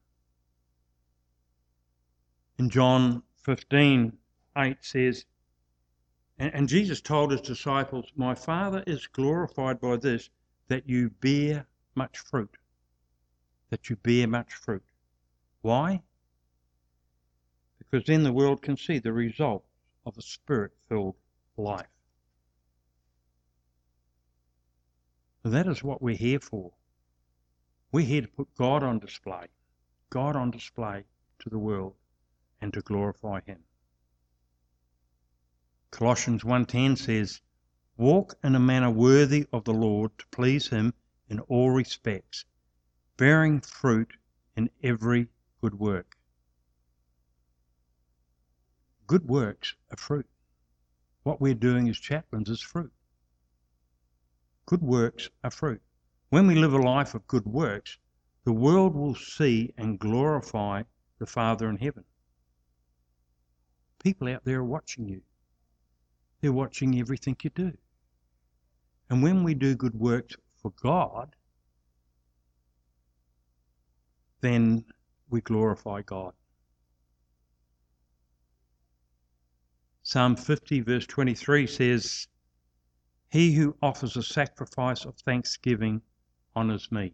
In 2.57 2.69
John 2.69 3.23
15 3.43 4.17
8 4.57 4.77
says, 4.81 5.25
and, 6.37 6.53
and 6.53 6.69
Jesus 6.69 7.01
told 7.01 7.31
his 7.31 7.41
disciples, 7.41 8.11
My 8.15 8.33
Father 8.33 8.83
is 8.87 9.07
glorified 9.07 9.79
by 9.79 9.97
this, 9.97 10.29
that 10.67 10.87
you 10.89 11.09
bear 11.09 11.67
much 11.95 12.17
fruit. 12.17 12.57
That 13.69 13.89
you 13.89 13.95
bear 13.97 14.27
much 14.27 14.53
fruit. 14.53 14.83
Why? 15.61 16.01
Because 17.77 18.05
then 18.05 18.23
the 18.23 18.33
world 18.33 18.61
can 18.61 18.77
see 18.77 18.99
the 18.99 19.13
result 19.13 19.65
of 20.05 20.17
a 20.17 20.21
spirit 20.21 20.71
filled 20.87 21.15
life. 21.57 21.87
That 25.43 25.67
is 25.67 25.83
what 25.83 26.01
we're 26.01 26.15
here 26.15 26.39
for. 26.39 26.73
We're 27.91 28.05
here 28.05 28.21
to 28.21 28.27
put 28.27 28.53
God 28.55 28.83
on 28.83 28.99
display, 28.99 29.47
God 30.09 30.35
on 30.35 30.51
display 30.51 31.05
to 31.39 31.49
the 31.49 31.57
world 31.57 31.95
and 32.61 32.73
to 32.73 32.81
glorify 32.81 33.41
him. 33.41 33.63
Colossians 35.91 36.43
1:10 36.43 36.95
says, 36.95 37.41
"Walk 37.97 38.37
in 38.43 38.53
a 38.53 38.59
manner 38.59 38.91
worthy 38.91 39.47
of 39.51 39.63
the 39.63 39.73
Lord 39.73 40.17
to 40.19 40.27
please 40.27 40.67
him 40.67 40.93
in 41.27 41.39
all 41.41 41.71
respects, 41.71 42.45
bearing 43.19 43.59
fruit 43.59 44.11
in 44.55 44.69
every 44.81 45.27
good 45.61 45.75
work." 45.75 46.17
Good 49.05 49.27
works 49.27 49.75
are 49.91 49.97
fruit. 49.97 50.29
What 51.23 51.41
we're 51.41 51.53
doing 51.53 51.89
as 51.89 51.99
chaplains 51.99 52.49
is 52.49 52.61
fruit. 52.61 52.93
Good 54.65 54.81
works 54.81 55.29
are 55.43 55.51
fruit. 55.51 55.81
When 56.29 56.47
we 56.47 56.55
live 56.55 56.73
a 56.73 56.77
life 56.77 57.13
of 57.13 57.27
good 57.27 57.45
works, 57.45 57.97
the 58.45 58.53
world 58.53 58.95
will 58.95 59.15
see 59.15 59.73
and 59.77 59.99
glorify 59.99 60.83
the 61.17 61.25
Father 61.25 61.69
in 61.69 61.77
heaven. 61.77 62.05
People 64.01 64.29
out 64.29 64.45
there 64.45 64.59
are 64.59 64.63
watching 64.63 65.09
you. 65.09 65.21
They're 66.39 66.53
watching 66.53 66.97
everything 66.97 67.35
you 67.43 67.49
do. 67.49 67.77
And 69.09 69.21
when 69.21 69.43
we 69.43 69.55
do 69.55 69.75
good 69.75 69.95
works 69.95 70.35
for 70.55 70.71
God, 70.71 71.35
then 74.41 74.85
we 75.29 75.41
glorify 75.41 76.01
God. 76.01 76.33
Psalm 80.03 80.35
50, 80.35 80.81
verse 80.81 81.05
23 81.05 81.67
says, 81.67 82.27
He 83.29 83.53
who 83.53 83.75
offers 83.81 84.17
a 84.17 84.23
sacrifice 84.23 85.05
of 85.05 85.15
thanksgiving 85.17 86.01
honours 86.55 86.91
me. 86.91 87.13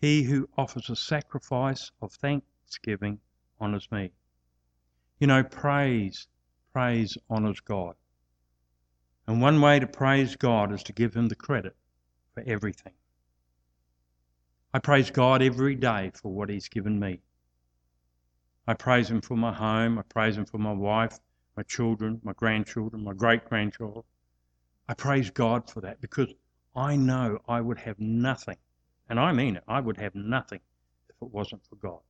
He 0.00 0.22
who 0.22 0.48
offers 0.56 0.88
a 0.88 0.94
sacrifice 0.94 1.90
of 2.00 2.12
thanksgiving 2.12 3.18
honours 3.60 3.88
me. 3.90 4.12
You 5.18 5.26
know, 5.26 5.42
praise, 5.42 6.28
praise 6.72 7.18
honours 7.28 7.58
God. 7.60 7.96
And 9.26 9.42
one 9.42 9.60
way 9.60 9.80
to 9.80 9.86
praise 9.86 10.36
God 10.36 10.72
is 10.72 10.84
to 10.84 10.92
give 10.92 11.14
Him 11.14 11.26
the 11.26 11.34
credit 11.34 11.74
for 12.34 12.44
everything. 12.46 12.94
I 14.74 14.80
praise 14.80 15.10
God 15.10 15.40
every 15.40 15.74
day 15.74 16.10
for 16.14 16.30
what 16.30 16.50
He's 16.50 16.68
given 16.68 17.00
me. 17.00 17.20
I 18.66 18.74
praise 18.74 19.10
Him 19.10 19.22
for 19.22 19.36
my 19.36 19.52
home. 19.52 19.98
I 19.98 20.02
praise 20.02 20.36
Him 20.36 20.44
for 20.44 20.58
my 20.58 20.72
wife, 20.72 21.18
my 21.56 21.62
children, 21.62 22.20
my 22.22 22.34
grandchildren, 22.34 23.02
my 23.02 23.14
great 23.14 23.46
grandchildren. 23.46 24.04
I 24.86 24.94
praise 24.94 25.30
God 25.30 25.70
for 25.70 25.80
that 25.80 26.00
because 26.00 26.32
I 26.76 26.96
know 26.96 27.38
I 27.48 27.60
would 27.62 27.78
have 27.78 27.98
nothing, 27.98 28.58
and 29.08 29.18
I 29.18 29.32
mean 29.32 29.56
it, 29.56 29.64
I 29.66 29.80
would 29.80 29.96
have 29.96 30.14
nothing 30.14 30.60
if 31.08 31.16
it 31.20 31.32
wasn't 31.32 31.64
for 31.66 31.76
God. 31.76 32.00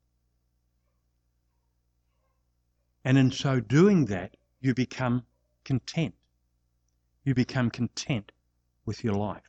And 3.05 3.17
in 3.17 3.31
so 3.31 3.61
doing 3.61 4.07
that, 4.07 4.37
you 4.61 4.75
become 4.75 5.25
content. 5.65 6.15
You 7.25 7.35
become 7.35 7.71
content 7.71 8.33
with 8.85 9.05
your 9.05 9.15
life. 9.15 9.48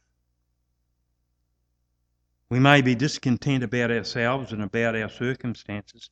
We 2.50 2.60
may 2.60 2.82
be 2.82 2.96
discontent 2.96 3.64
about 3.64 3.92
ourselves 3.92 4.52
and 4.52 4.64
about 4.64 4.96
our 4.96 5.10
circumstances, 5.10 6.10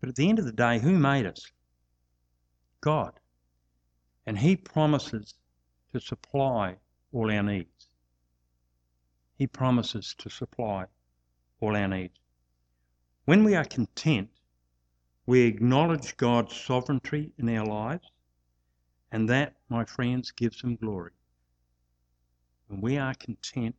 but 0.00 0.08
at 0.08 0.16
the 0.16 0.28
end 0.28 0.38
of 0.38 0.46
the 0.46 0.52
day, 0.52 0.78
who 0.78 0.98
made 0.98 1.26
us? 1.26 1.52
God. 2.80 3.12
And 4.24 4.38
He 4.38 4.56
promises 4.56 5.34
to 5.92 6.00
supply 6.00 6.76
all 7.12 7.30
our 7.30 7.42
needs. 7.42 7.88
He 9.36 9.46
promises 9.46 10.14
to 10.18 10.30
supply 10.30 10.86
all 11.60 11.76
our 11.76 11.88
needs. 11.88 12.18
When 13.26 13.44
we 13.44 13.54
are 13.54 13.64
content, 13.64 14.30
we 15.26 15.42
acknowledge 15.42 16.16
God's 16.16 16.56
sovereignty 16.56 17.32
in 17.36 17.54
our 17.54 17.66
lives, 17.66 18.10
and 19.12 19.28
that, 19.28 19.56
my 19.68 19.84
friends, 19.84 20.30
gives 20.30 20.62
Him 20.62 20.76
glory. 20.76 21.12
When 22.68 22.80
we 22.80 22.96
are 22.96 23.14
content, 23.14 23.76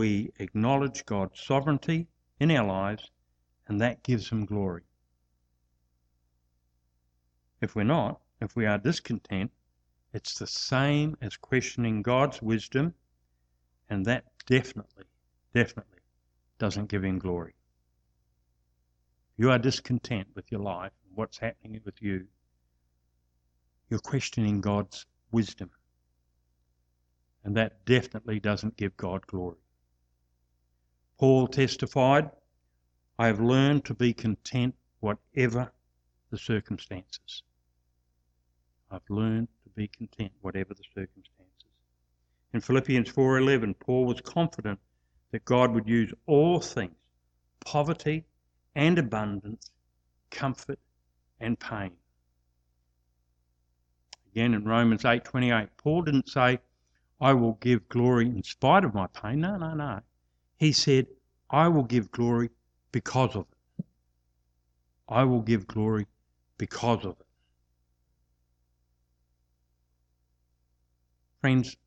we 0.00 0.32
acknowledge 0.38 1.04
God's 1.06 1.40
sovereignty 1.40 2.08
in 2.38 2.50
our 2.50 2.66
lives, 2.66 3.10
and 3.68 3.80
that 3.80 4.02
gives 4.02 4.30
Him 4.30 4.44
glory. 4.44 4.82
If 7.60 7.76
we're 7.76 7.84
not, 7.84 8.20
if 8.40 8.56
we 8.56 8.66
are 8.66 8.78
discontent, 8.78 9.52
it's 10.12 10.38
the 10.38 10.46
same 10.46 11.16
as 11.20 11.36
questioning 11.36 12.02
God's 12.02 12.40
wisdom, 12.42 12.94
and 13.88 14.04
that 14.06 14.24
definitely, 14.46 15.04
definitely 15.54 16.00
doesn't 16.58 16.88
give 16.88 17.04
Him 17.04 17.18
glory 17.18 17.54
you 19.40 19.50
are 19.50 19.58
discontent 19.58 20.28
with 20.34 20.52
your 20.52 20.60
life 20.60 20.92
and 21.06 21.16
what's 21.16 21.38
happening 21.38 21.80
with 21.86 22.02
you, 22.02 22.26
you're 23.88 23.98
questioning 23.98 24.60
God's 24.60 25.06
wisdom. 25.32 25.70
And 27.42 27.56
that 27.56 27.86
definitely 27.86 28.38
doesn't 28.38 28.76
give 28.76 28.94
God 28.98 29.26
glory. 29.26 29.56
Paul 31.20 31.48
testified, 31.48 32.30
I 33.18 33.26
have 33.26 33.40
learned 33.40 33.84
to 33.84 33.94
be 33.94 34.14
content 34.14 34.74
whatever 35.00 35.70
the 36.30 36.38
circumstances. 36.38 37.42
I've 38.90 39.10
learned 39.10 39.48
to 39.64 39.68
be 39.68 39.86
content 39.86 40.32
whatever 40.40 40.72
the 40.72 40.82
circumstances. 40.94 41.68
In 42.54 42.62
Philippians 42.62 43.10
4:11, 43.12 43.78
Paul 43.78 44.06
was 44.06 44.22
confident 44.22 44.80
that 45.30 45.44
God 45.44 45.74
would 45.74 45.86
use 45.86 46.10
all 46.24 46.58
things, 46.58 46.96
poverty 47.66 48.24
and 48.74 48.98
abundance, 48.98 49.70
comfort 50.30 50.78
and 51.38 51.60
pain. 51.60 51.98
Again 54.32 54.54
in 54.54 54.64
Romans 54.64 55.04
8:28, 55.04 55.68
Paul 55.76 56.00
didn't 56.00 56.30
say, 56.30 56.60
"I 57.20 57.34
will 57.34 57.58
give 57.60 57.90
glory 57.90 58.24
in 58.24 58.42
spite 58.42 58.84
of 58.84 58.94
my 58.94 59.06
pain." 59.08 59.40
No, 59.40 59.58
no, 59.58 59.74
no. 59.74 60.00
He 60.60 60.72
said, 60.72 61.06
"I 61.48 61.68
will 61.68 61.84
give 61.84 62.10
glory 62.10 62.50
because 62.92 63.34
of 63.34 63.46
it." 63.78 63.86
I 65.08 65.24
will 65.24 65.40
give 65.40 65.66
glory 65.66 66.06
because 66.58 67.02
of 67.06 67.18
it. 67.18 67.26
Friends, 71.40 71.78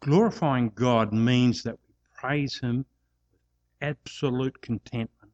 glorifying 0.00 0.70
God 0.70 1.12
means 1.12 1.62
that 1.62 1.78
we 1.86 1.94
praise 2.12 2.58
Him 2.58 2.78
with 3.30 3.40
absolute 3.80 4.60
contentment, 4.62 5.32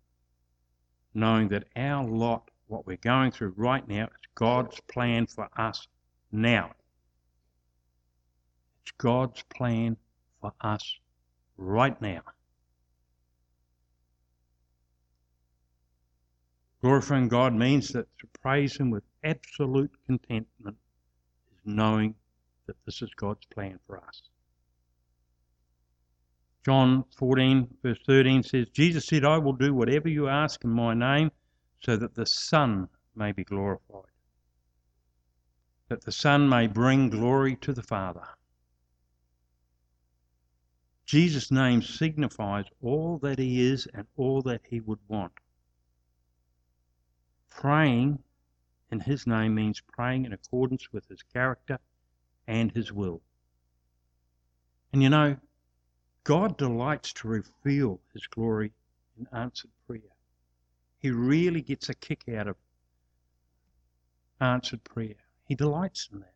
knowing 1.15 1.49
that 1.49 1.67
our 1.75 2.07
lot, 2.07 2.51
what 2.67 2.87
we're 2.87 2.99
going 2.99 3.31
through 3.31 3.55
right 3.57 3.89
now, 3.89 4.05
is 4.05 4.29
God's 4.35 4.79
plan 4.93 5.27
for 5.27 5.49
us 5.59 5.89
now. 6.31 6.75
It's 8.83 8.93
God's 8.99 9.43
plan 9.45 9.97
for 10.43 10.53
us 10.61 10.99
right 11.57 11.99
now. 12.03 12.21
Glorifying 16.85 17.29
God 17.29 17.55
means 17.55 17.89
that 17.95 18.07
to 18.19 18.27
praise 18.43 18.77
Him 18.77 18.91
with 18.91 19.05
absolute 19.25 19.91
contentment 20.05 20.77
is 21.51 21.61
knowing 21.65 22.15
that 22.67 22.77
this 22.85 23.01
is 23.01 23.09
God's 23.17 23.47
plan 23.47 23.79
for 23.87 23.97
us. 23.97 24.21
John 26.63 27.07
14, 27.17 27.69
verse 27.83 27.99
13 28.07 28.43
says, 28.43 28.69
Jesus 28.69 29.07
said, 29.07 29.25
I 29.25 29.39
will 29.39 29.55
do 29.55 29.73
whatever 29.73 30.11
you 30.11 30.29
ask 30.29 30.63
in 30.63 30.69
my 30.69 30.93
name 30.93 31.33
so 31.81 31.97
that 31.97 32.15
the 32.15 32.27
Son 32.27 32.91
may 33.17 33.33
be 33.33 33.45
glorified, 33.45 34.13
that 35.89 36.05
the 36.05 36.13
Son 36.13 36.51
may 36.51 36.67
bring 36.67 37.09
glory 37.09 37.57
to 37.63 37.73
the 37.73 37.83
Father. 37.83 38.29
Jesus' 41.07 41.51
name 41.51 41.81
signifies 41.81 42.67
all 42.83 43.17
that 43.23 43.39
he 43.39 43.67
is 43.73 43.89
and 43.95 44.07
all 44.19 44.43
that 44.43 44.61
he 44.69 44.81
would 44.81 45.01
want. 45.09 45.33
Praying 47.55 48.19
in 48.91 49.01
his 49.01 49.27
name 49.27 49.55
means 49.55 49.81
praying 49.81 50.25
in 50.25 50.33
accordance 50.33 50.93
with 50.93 51.07
his 51.09 51.23
character 51.23 51.79
and 52.49 52.71
his 52.73 52.93
will. 52.93 53.23
And 54.93 55.03
you 55.03 55.09
know, 55.09 55.37
God 56.25 56.59
delights 56.59 57.13
to 57.15 57.29
reveal 57.29 58.01
his 58.13 58.27
glory 58.27 58.73
in 59.17 59.29
answered 59.33 59.71
prayer. 59.87 60.01
He 60.99 61.11
really 61.11 61.63
gets 61.63 61.89
a 61.89 61.95
kick 61.95 62.29
out 62.29 62.49
of 62.49 62.57
answered 64.41 64.83
prayer. 64.85 65.17
He 65.47 65.55
delights 65.55 66.09
in 66.13 66.21
that. 66.21 66.35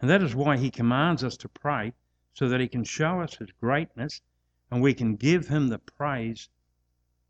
And 0.00 0.10
that 0.10 0.22
is 0.22 0.34
why 0.34 0.56
he 0.56 0.70
commands 0.70 1.22
us 1.22 1.36
to 1.38 1.48
pray, 1.48 1.92
so 2.32 2.48
that 2.48 2.60
he 2.60 2.68
can 2.68 2.84
show 2.84 3.20
us 3.20 3.36
his 3.36 3.52
greatness 3.60 4.22
and 4.70 4.82
we 4.82 4.94
can 4.94 5.16
give 5.16 5.46
him 5.46 5.68
the 5.68 5.78
praise 5.78 6.48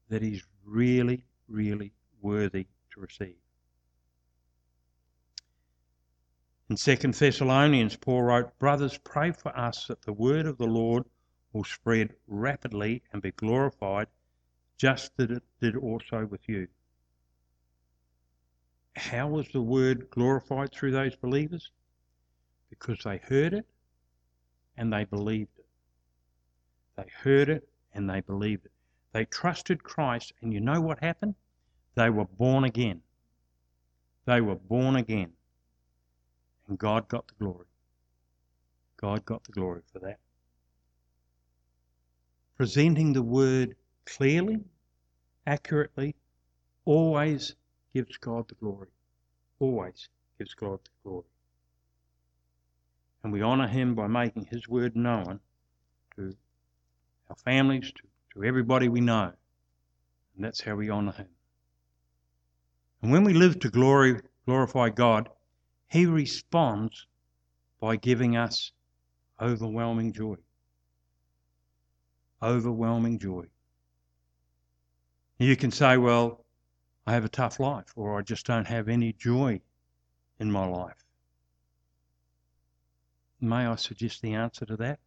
that 0.09 0.23
he's 0.23 0.45
really, 0.65 1.25
really 1.49 1.93
worthy 2.25 2.67
to 2.93 3.01
receive. 3.01 3.37
In 6.71 6.77
2 6.77 6.97
Thessalonians, 7.13 7.97
Paul 7.97 8.23
wrote, 8.23 8.59
Brothers, 8.59 8.99
pray 8.99 9.33
for 9.33 9.57
us 9.57 9.87
that 9.87 10.03
the 10.03 10.15
word 10.15 10.47
of 10.47 10.57
the 10.57 10.67
Lord 10.67 11.05
will 11.53 11.65
spread 11.65 12.15
rapidly 12.27 13.03
and 13.13 13.21
be 13.21 13.33
glorified, 13.33 14.09
just 14.79 15.13
as 15.19 15.31
it 15.31 15.43
did 15.61 15.77
also 15.77 16.25
with 16.25 16.41
you. 16.49 16.67
How 18.97 19.29
was 19.29 19.47
the 19.49 19.61
word 19.61 20.09
glorified 20.11 20.73
through 20.73 20.93
those 20.93 21.15
believers? 21.17 21.71
Because 22.71 22.99
they 23.05 23.19
heard 23.19 23.53
it 23.53 23.67
and 24.77 24.93
they 24.93 25.05
believed 25.05 25.59
it. 25.59 25.67
They 26.97 27.07
heard 27.23 27.51
it 27.51 27.69
and 27.93 28.09
they 28.09 28.21
believed 28.21 28.65
it. 28.65 28.73
They 29.13 29.27
trusted 29.27 29.85
Christ, 29.85 30.33
and 30.41 30.53
you 30.53 30.61
know 30.61 30.81
what 30.81 30.99
happened? 30.99 31.37
They 31.95 32.11
were 32.11 32.25
born 32.25 32.65
again. 32.65 33.01
They 34.27 34.41
were 34.41 34.57
born 34.57 34.97
again. 34.97 35.33
And 36.69 36.79
God 36.79 37.09
got 37.09 37.27
the 37.29 37.35
glory. 37.39 37.67
God 38.97 39.25
got 39.25 39.45
the 39.45 39.53
glory 39.53 39.83
for 39.93 39.99
that. 40.01 40.19
Presenting 42.57 43.13
the 43.13 43.23
word 43.23 43.77
clearly, 44.07 44.65
accurately, 45.47 46.15
always 46.85 47.55
gives 47.93 48.17
God 48.17 48.49
the 48.49 48.55
glory. 48.55 48.89
Always 49.59 50.09
gives 50.39 50.55
God 50.55 50.81
the 50.85 50.91
glory. 51.03 51.25
And 53.23 53.33
we 53.33 53.43
honour 53.43 53.69
Him 53.69 53.95
by 53.95 54.07
making 54.07 54.47
His 54.51 54.69
word 54.69 54.97
known 54.97 55.41
to 56.17 56.35
our 57.29 57.37
families, 57.37 57.93
to, 57.93 58.03
to 58.35 58.45
everybody 58.45 58.89
we 58.89 59.01
know. 59.01 59.33
And 60.37 60.45
that's 60.45 60.61
how 60.61 60.77
we 60.77 60.91
honour 60.91 61.13
Him. 61.13 61.34
And 63.05 63.13
when 63.13 63.25
we 63.25 63.35
live 63.35 63.59
to 63.59 63.69
glory, 63.69 64.19
glorify 64.47 64.89
God, 64.89 65.29
He 65.91 66.07
responds 66.07 67.07
by 67.79 67.97
giving 67.97 68.35
us 68.35 68.73
overwhelming 69.39 70.15
joy. 70.15 70.37
Overwhelming 72.43 73.19
joy. 73.19 73.45
You 75.37 75.55
can 75.55 75.71
say, 75.71 75.99
well, 75.99 76.47
I 77.07 77.13
have 77.13 77.27
a 77.27 77.29
tough 77.29 77.61
life, 77.61 77.93
or 77.95 78.19
I 78.19 78.23
just 78.23 78.47
don't 78.47 78.67
have 78.67 78.89
any 78.89 79.13
joy 79.13 79.61
in 80.39 80.51
my 80.51 80.65
life. 80.67 81.05
May 83.39 83.67
I 83.67 83.77
suggest 83.77 84.23
the 84.23 84.33
answer 84.33 84.65
to 84.65 84.79
that? 84.79 84.99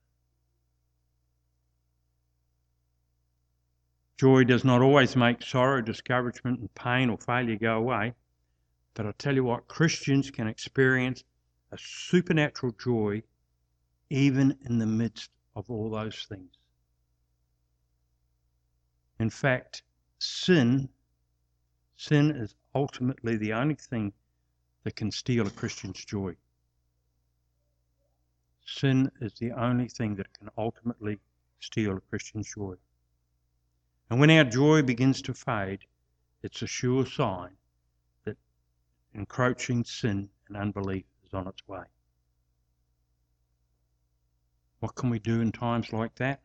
Joy 4.18 4.44
does 4.46 4.64
not 4.64 4.82
always 4.82 5.16
make 5.16 5.44
sorrow, 5.44 5.82
discouragement, 5.82 6.60
and 6.60 6.74
pain 6.74 7.10
or 7.10 7.18
failure 7.18 7.56
go 7.56 7.78
away. 7.78 8.16
But 8.96 9.06
I 9.06 9.12
tell 9.12 9.36
you 9.36 9.44
what, 9.44 9.68
Christians 9.68 10.32
can 10.32 10.48
experience 10.48 11.24
a 11.72 11.78
supernatural 11.78 12.74
joy 12.74 13.22
even 14.10 14.58
in 14.66 14.80
the 14.80 14.88
midst 14.88 15.30
of 15.56 15.70
all 15.70 15.92
those 15.92 16.26
things. 16.28 16.52
In 19.20 19.30
fact, 19.30 19.84
sin 20.20 20.90
sin 21.96 22.32
is 22.32 22.56
ultimately 22.74 23.38
the 23.38 23.54
only 23.54 23.76
thing 23.76 24.14
that 24.84 24.96
can 24.96 25.12
steal 25.12 25.48
a 25.48 25.52
Christian's 25.52 26.04
joy. 26.06 26.36
Sin 28.66 29.12
is 29.22 29.34
the 29.34 29.52
only 29.52 29.90
thing 29.90 30.16
that 30.16 30.32
can 30.34 30.50
ultimately 30.58 31.20
steal 31.60 31.98
a 31.98 32.02
Christian's 32.02 32.54
joy. 32.54 32.76
And 34.10 34.20
when 34.20 34.32
our 34.32 34.46
joy 34.46 34.84
begins 34.84 35.22
to 35.24 35.34
fade, 35.34 35.82
it's 36.42 36.62
a 36.62 36.68
sure 36.68 37.06
sign 37.06 37.58
that 38.24 38.38
encroaching 39.14 39.84
sin 39.84 40.30
and 40.48 40.56
unbelief 40.56 41.06
is 41.26 41.34
on 41.34 41.48
its 41.48 41.68
way. 41.68 41.84
What 44.80 44.96
can 44.96 45.10
we 45.10 45.20
do 45.20 45.42
in 45.42 45.52
times 45.52 45.92
like 45.92 46.16
that? 46.16 46.42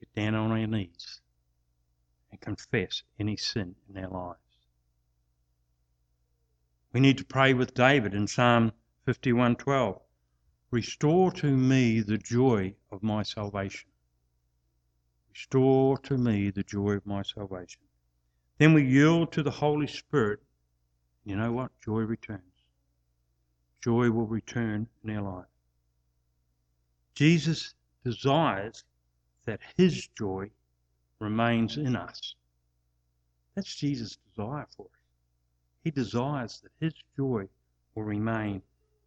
Get 0.00 0.14
down 0.14 0.34
on 0.34 0.50
our 0.50 0.66
knees 0.66 1.20
and 2.30 2.40
confess 2.40 3.02
any 3.18 3.36
sin 3.36 3.74
in 3.88 4.02
our 4.02 4.10
lives. 4.10 4.38
We 6.92 7.00
need 7.00 7.18
to 7.18 7.24
pray 7.24 7.52
with 7.52 7.74
David 7.74 8.14
in 8.14 8.28
Psalm 8.28 8.72
51:12. 9.06 10.00
Restore 10.70 11.32
to 11.32 11.56
me 11.56 12.00
the 12.00 12.18
joy 12.18 12.76
of 12.90 13.02
my 13.02 13.24
salvation. 13.24 13.90
Restore 15.34 15.98
to 15.98 16.16
me 16.16 16.50
the 16.50 16.62
joy 16.62 16.92
of 16.92 17.06
my 17.06 17.22
salvation. 17.22 17.82
Then 18.58 18.72
we 18.72 18.86
yield 18.86 19.32
to 19.32 19.42
the 19.42 19.50
Holy 19.50 19.88
Spirit. 19.88 20.40
You 21.24 21.34
know 21.34 21.52
what? 21.52 21.72
Joy 21.84 22.02
returns. 22.02 22.42
Joy 23.80 24.12
will 24.12 24.28
return 24.28 24.86
in 25.02 25.16
our 25.16 25.22
life. 25.22 25.48
Jesus 27.16 27.74
desires 28.04 28.84
that 29.44 29.60
his 29.76 30.08
joy 30.16 30.50
remains 31.18 31.76
in 31.78 31.96
us. 31.96 32.36
That's 33.56 33.74
Jesus' 33.74 34.18
desire 34.28 34.68
for 34.76 34.86
us. 34.86 35.02
He 35.82 35.90
desires 35.90 36.60
that 36.62 36.72
his 36.78 36.94
joy 37.16 37.48
will 37.94 38.04
remain 38.04 38.62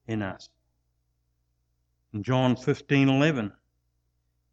in 0.07 0.21
us. 0.21 0.49
In 2.13 2.21
John 2.21 2.55
15:11, 2.55 3.53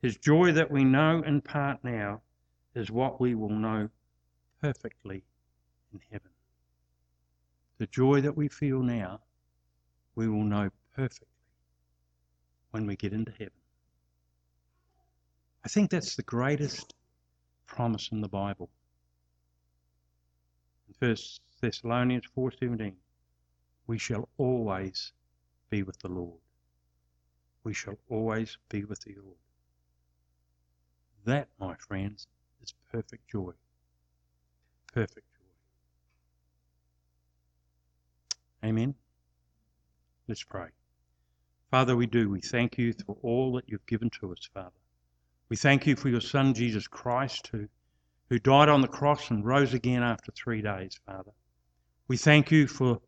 his 0.05 0.19
joy 0.19 0.53
that 0.53 0.71
we 0.71 0.85
know 0.85 1.23
in 1.23 1.41
part 1.41 1.83
now 1.83 2.21
is 2.75 2.91
what 2.91 3.19
we 3.23 3.35
will 3.35 3.49
know 3.49 3.89
perfectly 4.61 5.25
in 5.95 6.01
heaven. 6.13 6.29
The 7.79 7.87
joy 7.87 8.21
that 8.21 8.37
we 8.37 8.49
feel 8.49 8.83
now, 8.83 9.21
we 10.15 10.29
will 10.29 10.45
know 10.45 10.69
perfectly 10.95 11.27
when 12.71 12.87
we 12.87 12.97
get 12.97 13.15
into 13.15 13.33
heaven. 13.33 13.63
I 15.65 15.69
think 15.69 15.89
that's 15.89 16.17
the 16.17 16.23
greatest 16.23 16.93
promise 17.65 18.11
in 18.13 18.21
the 18.21 18.29
Bible. 18.29 18.69
In 20.87 21.09
1 21.09 21.17
Thessalonians 21.63 22.27
4:17, 22.37 22.93
we 23.87 23.97
shall 23.97 24.29
always 24.37 25.15
be 25.71 25.83
with 25.83 25.99
the 26.01 26.09
Lord. 26.09 26.43
We 27.63 27.73
shall 27.73 27.97
always 28.11 28.59
be 28.69 28.85
with 28.85 29.01
the 29.01 29.15
Lord. 29.19 29.39
That, 31.25 31.49
my 31.59 31.75
friends, 31.77 32.27
is 32.63 32.75
perfect 32.93 33.29
joy. 33.31 33.53
Perfect 34.93 35.27
joy. 38.63 38.69
Amen. 38.69 38.95
Let's 40.29 40.43
pray. 40.43 40.69
Father, 41.71 41.97
we 41.97 42.07
do. 42.07 42.31
We 42.31 42.41
thank 42.41 42.79
you 42.79 42.93
for 43.07 43.17
all 43.23 43.53
that 43.55 43.65
you've 43.69 43.87
given 43.87 44.11
to 44.21 44.33
us, 44.33 44.49
Father. 44.53 44.71
We 45.49 45.57
thank 45.57 45.87
you 45.87 45.97
for 45.97 46.09
your 46.09 46.21
Son, 46.21 46.55
Jesus 46.55 46.87
Christ, 46.87 47.49
who, 47.49 47.69
who 48.29 48.39
died 48.39 48.69
on 48.69 48.81
the 48.81 48.89
cross 48.89 49.31
and 49.31 49.45
rose 49.45 49.75
again 49.75 50.03
after 50.03 50.33
three 50.33 50.63
days, 50.63 50.99
Father. 51.07 51.33
We 52.07 52.17
thank 52.17 52.51
you 52.51 52.67
for 52.67 53.01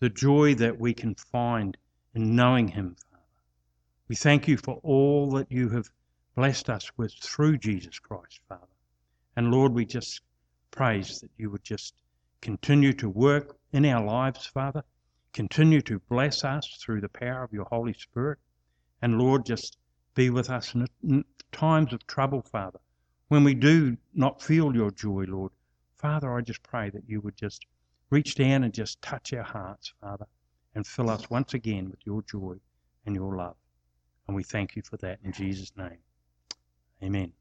the 0.00 0.10
joy 0.10 0.54
that 0.56 0.78
we 0.78 0.94
can 0.94 1.14
find 1.14 1.76
in 2.14 2.34
knowing 2.34 2.68
him, 2.68 2.96
Father. 3.10 3.24
We 4.08 4.16
thank 4.16 4.48
you 4.48 4.56
for 4.56 4.80
all 4.82 5.30
that 5.32 5.50
you 5.50 5.68
have 5.70 5.88
blessed 6.34 6.70
us 6.70 6.90
with 6.96 7.12
through 7.14 7.58
Jesus 7.58 7.98
Christ, 7.98 8.40
Father. 8.48 8.66
And 9.36 9.50
Lord, 9.50 9.72
we 9.72 9.84
just 9.84 10.20
praise 10.70 11.20
that 11.20 11.30
you 11.36 11.50
would 11.50 11.64
just 11.64 11.94
continue 12.40 12.92
to 12.94 13.08
work 13.08 13.56
in 13.72 13.84
our 13.84 14.04
lives, 14.04 14.46
Father. 14.46 14.82
Continue 15.32 15.80
to 15.82 16.00
bless 16.08 16.44
us 16.44 16.78
through 16.80 17.00
the 17.00 17.08
power 17.08 17.42
of 17.42 17.52
your 17.52 17.66
Holy 17.66 17.92
Spirit. 17.92 18.38
And 19.02 19.18
Lord, 19.18 19.46
just 19.46 19.76
be 20.14 20.30
with 20.30 20.50
us 20.50 20.74
in 20.74 21.24
times 21.52 21.92
of 21.92 22.06
trouble, 22.06 22.42
Father. 22.42 22.80
When 23.28 23.44
we 23.44 23.54
do 23.54 23.96
not 24.14 24.42
feel 24.42 24.74
your 24.74 24.90
joy, 24.90 25.24
Lord, 25.28 25.52
Father, 25.96 26.36
I 26.36 26.40
just 26.40 26.62
pray 26.62 26.90
that 26.90 27.08
you 27.08 27.20
would 27.20 27.36
just 27.36 27.64
reach 28.10 28.34
down 28.34 28.64
and 28.64 28.74
just 28.74 29.00
touch 29.02 29.32
our 29.32 29.44
hearts, 29.44 29.92
Father, 30.00 30.26
and 30.74 30.86
fill 30.86 31.10
us 31.10 31.30
once 31.30 31.54
again 31.54 31.90
with 31.90 32.00
your 32.04 32.22
joy 32.22 32.56
and 33.06 33.14
your 33.14 33.36
love. 33.36 33.56
And 34.26 34.36
we 34.36 34.42
thank 34.42 34.76
you 34.76 34.82
for 34.82 34.96
that 34.98 35.18
in 35.24 35.32
Jesus' 35.32 35.72
name. 35.76 35.98
Amen. 37.02 37.28